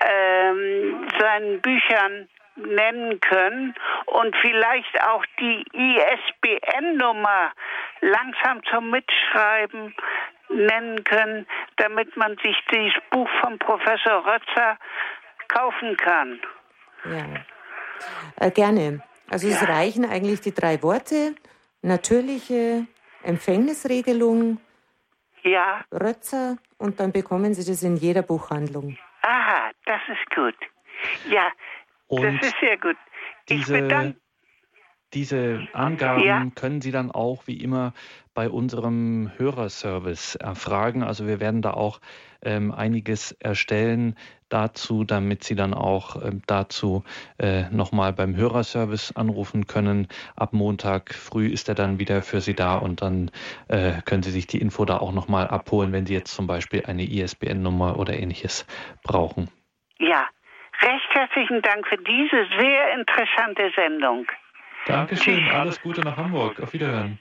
[0.00, 2.28] ähm, seinen Büchern
[2.58, 3.74] nennen können
[4.06, 7.52] und vielleicht auch die ISBN-Nummer
[8.00, 9.94] langsam zum Mitschreiben
[10.48, 11.46] nennen können,
[11.76, 14.78] damit man sich dieses Buch von Professor Rötzer
[15.48, 16.40] kaufen kann.
[17.04, 19.02] Ja, äh, gerne.
[19.30, 19.54] Also ja.
[19.54, 21.34] es reichen eigentlich die drei Worte,
[21.82, 22.86] natürliche
[23.22, 24.58] Empfängnisregelung,
[25.42, 25.84] ja.
[25.92, 28.98] Rötzer und dann bekommen Sie das in jeder Buchhandlung.
[29.22, 30.56] Aha, das ist gut.
[31.28, 31.50] Ja,
[32.08, 32.96] und das ist sehr gut.
[33.48, 34.20] Ich diese, bedanke
[35.14, 36.46] diese Angaben ja.
[36.54, 37.94] können Sie dann auch wie immer
[38.34, 41.02] bei unserem Hörerservice erfragen.
[41.02, 42.00] Also wir werden da auch
[42.42, 44.16] ähm, einiges erstellen
[44.50, 47.04] dazu, damit Sie dann auch ähm, dazu
[47.38, 50.08] äh, nochmal beim Hörerservice anrufen können.
[50.36, 53.30] Ab Montag früh ist er dann wieder für Sie da und dann
[53.68, 56.84] äh, können Sie sich die Info da auch nochmal abholen, wenn Sie jetzt zum Beispiel
[56.84, 58.66] eine ISBN-Nummer oder ähnliches
[59.02, 59.48] brauchen.
[59.98, 60.28] Ja,
[61.18, 64.26] herzlichen Dank für diese sehr interessante Sendung.
[64.86, 66.60] Dankeschön, alles Gute nach Hamburg.
[66.60, 67.18] Auf Wiederhören.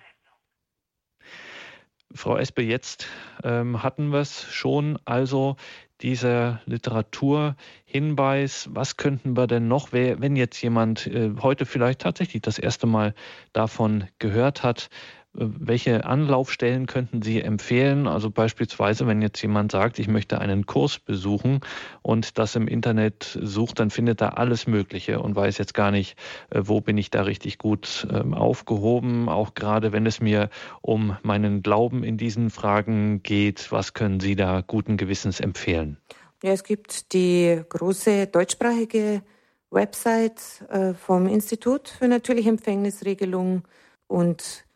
[2.13, 3.11] Frau Espe, jetzt
[3.43, 5.55] ähm, hatten wir es schon, also
[6.01, 8.69] dieser Literaturhinweis.
[8.71, 13.15] Was könnten wir denn noch, wenn jetzt jemand äh, heute vielleicht tatsächlich das erste Mal
[13.51, 14.91] davon gehört hat,
[15.33, 18.07] welche Anlaufstellen könnten Sie empfehlen?
[18.07, 21.59] Also beispielsweise, wenn jetzt jemand sagt, ich möchte einen Kurs besuchen
[22.01, 26.17] und das im Internet sucht, dann findet er alles Mögliche und weiß jetzt gar nicht,
[26.49, 29.29] äh, wo bin ich da richtig gut ähm, aufgehoben.
[29.29, 30.49] Auch gerade wenn es mir
[30.81, 35.97] um meinen Glauben in diesen Fragen geht, was können Sie da guten Gewissens empfehlen?
[36.43, 39.21] Ja, es gibt die große deutschsprachige
[39.69, 43.67] Website äh, vom Institut für natürliche Empfängnisregelung
[44.07, 44.66] und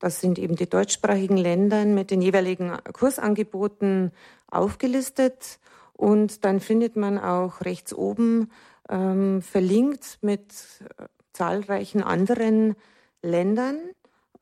[0.00, 4.10] das sind eben die deutschsprachigen Länder mit den jeweiligen Kursangeboten
[4.50, 5.60] aufgelistet.
[5.92, 8.50] Und dann findet man auch rechts oben
[8.88, 10.54] ähm, verlinkt mit
[10.98, 12.74] äh, zahlreichen anderen
[13.22, 13.78] Ländern.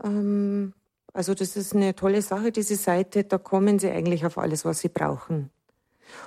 [0.02, 0.72] Ähm,
[1.12, 3.24] also das ist eine tolle Sache, diese Seite.
[3.24, 5.50] Da kommen Sie eigentlich auf alles, was Sie brauchen.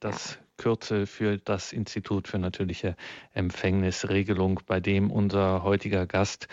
[0.00, 0.40] das ja.
[0.56, 2.96] Kürzel für das Institut für natürliche
[3.32, 6.48] Empfängnisregelung, bei dem unser heutiger Gast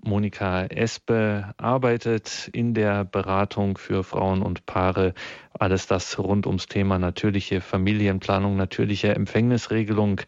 [0.00, 5.12] Monika Espe arbeitet in der Beratung für Frauen und Paare.
[5.58, 10.20] Alles das rund ums Thema natürliche Familienplanung, natürliche Empfängnisregelung.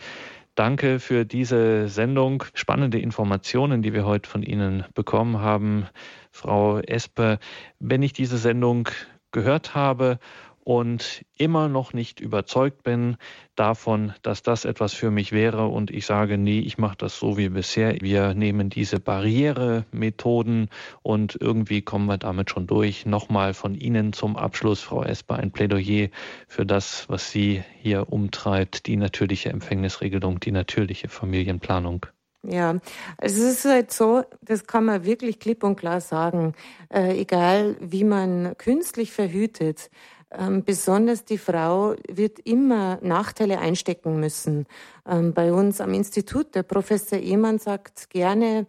[0.54, 2.44] Danke für diese Sendung.
[2.54, 5.88] Spannende Informationen, die wir heute von Ihnen bekommen haben.
[6.30, 7.38] Frau Espe,
[7.80, 8.88] wenn ich diese Sendung
[9.32, 10.20] gehört habe
[10.64, 13.16] und immer noch nicht überzeugt bin
[13.54, 17.36] davon, dass das etwas für mich wäre und ich sage, nee, ich mache das so
[17.36, 17.96] wie bisher.
[18.00, 20.68] Wir nehmen diese Barrieremethoden
[21.02, 23.06] und irgendwie kommen wir damit schon durch.
[23.06, 26.08] Nochmal von Ihnen zum Abschluss, Frau Esper, ein Plädoyer
[26.48, 32.06] für das, was Sie hier umtreibt, die natürliche Empfängnisregelung, die natürliche Familienplanung.
[32.46, 32.78] Ja,
[33.18, 36.52] es ist halt so, das kann man wirklich klipp und klar sagen,
[36.92, 39.90] äh, egal wie man künstlich verhütet,
[40.38, 44.66] ähm, besonders die Frau wird immer Nachteile einstecken müssen.
[45.06, 48.66] Ähm, bei uns am Institut, der Professor Ehmann sagt gerne,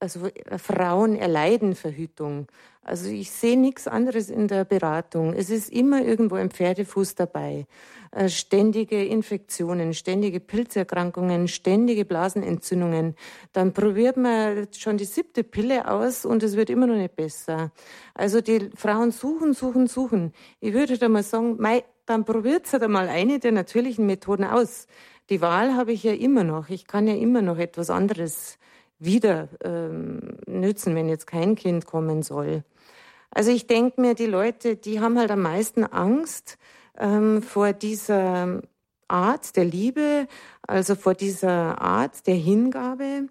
[0.00, 2.46] also äh, Frauen erleiden Verhütung.
[2.84, 5.32] Also ich sehe nichts anderes in der Beratung.
[5.32, 7.66] Es ist immer irgendwo ein Pferdefuß dabei.
[8.10, 13.16] Äh, ständige Infektionen, ständige Pilzerkrankungen, ständige Blasenentzündungen.
[13.52, 17.72] Dann probiert man schon die siebte Pille aus und es wird immer noch nicht besser.
[18.14, 20.32] Also die Frauen suchen, suchen, suchen.
[20.60, 24.86] Ich würde da mal sagen, mei, dann probiert halt einmal eine der natürlichen Methoden aus.
[25.30, 26.68] Die Wahl habe ich ja immer noch.
[26.68, 28.58] Ich kann ja immer noch etwas anderes
[28.98, 32.62] wieder ähm, nützen, wenn jetzt kein Kind kommen soll.
[33.34, 36.56] Also ich denke mir, die Leute, die haben halt am meisten Angst
[36.96, 38.62] ähm, vor dieser
[39.08, 40.28] Art der Liebe,
[40.62, 43.26] also vor dieser Art der Hingabe,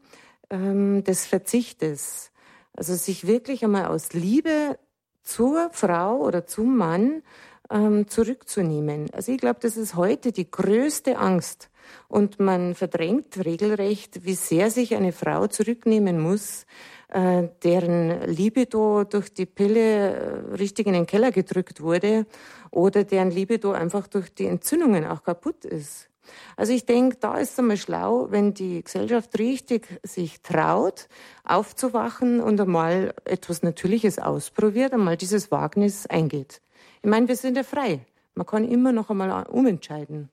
[0.50, 2.32] ähm, des Verzichtes.
[2.76, 4.78] Also sich wirklich einmal aus Liebe
[5.24, 7.24] zur Frau oder zum Mann
[7.70, 9.10] ähm, zurückzunehmen.
[9.14, 11.70] Also ich glaube, das ist heute die größte Angst
[12.08, 16.66] und man verdrängt regelrecht, wie sehr sich eine Frau zurücknehmen muss,
[17.10, 22.26] äh, deren Libido durch die Pille äh, richtig in den Keller gedrückt wurde
[22.72, 26.10] oder deren Libido einfach durch die Entzündungen auch kaputt ist.
[26.56, 31.08] Also ich denke, da ist es einmal schlau, wenn die Gesellschaft richtig sich traut,
[31.44, 36.62] aufzuwachen und einmal etwas Natürliches ausprobiert, einmal dieses Wagnis eingeht.
[37.02, 38.06] Ich meine, wir sind ja frei.
[38.36, 40.30] Man kann immer noch einmal umentscheiden.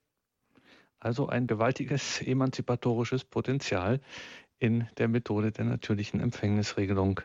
[1.00, 4.00] Also ein gewaltiges emanzipatorisches Potenzial
[4.58, 7.20] in der Methode der natürlichen Empfängnisregelung.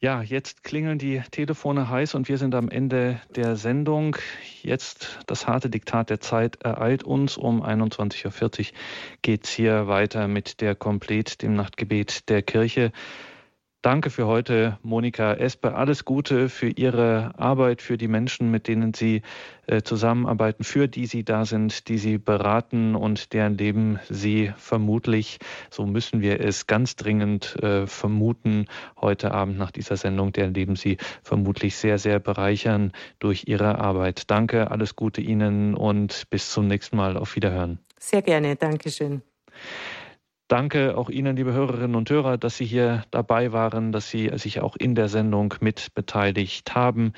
[0.00, 4.16] Ja, jetzt klingeln die Telefone heiß und wir sind am Ende der Sendung.
[4.62, 7.36] Jetzt das harte Diktat der Zeit ereilt uns.
[7.36, 8.78] Um 21.40 Uhr
[9.22, 12.92] geht es hier weiter mit der Komplet, dem Nachtgebet der Kirche.
[13.80, 15.76] Danke für heute, Monika Espe.
[15.76, 19.22] Alles Gute für Ihre Arbeit, für die Menschen, mit denen Sie
[19.68, 25.38] äh, zusammenarbeiten, für die Sie da sind, die Sie beraten und deren Leben Sie vermutlich,
[25.70, 28.66] so müssen wir es ganz dringend äh, vermuten,
[29.00, 34.28] heute Abend nach dieser Sendung, deren Leben Sie vermutlich sehr, sehr bereichern durch Ihre Arbeit.
[34.28, 37.16] Danke, alles Gute Ihnen und bis zum nächsten Mal.
[37.16, 37.78] Auf Wiederhören.
[38.00, 38.56] Sehr gerne.
[38.56, 39.22] Dankeschön.
[40.48, 44.60] Danke auch Ihnen, liebe Hörerinnen und Hörer, dass Sie hier dabei waren, dass Sie sich
[44.60, 47.12] auch in der Sendung mit beteiligt haben.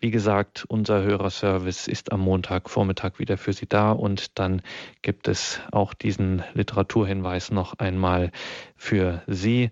[0.00, 4.60] Wie gesagt, unser Hörerservice ist am Montagvormittag wieder für Sie da und dann
[5.02, 8.32] gibt es auch diesen Literaturhinweis noch einmal
[8.76, 9.70] für Sie.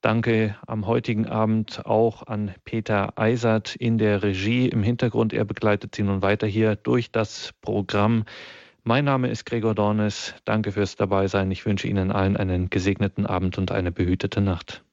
[0.00, 5.32] Danke am heutigen Abend auch an Peter Eisert in der Regie im Hintergrund.
[5.32, 8.24] Er begleitet Sie nun weiter hier durch das Programm.
[8.82, 10.34] Mein Name ist Gregor Dornes.
[10.46, 11.50] Danke fürs Dabeisein.
[11.50, 14.84] Ich wünsche Ihnen allen einen gesegneten Abend und eine behütete Nacht.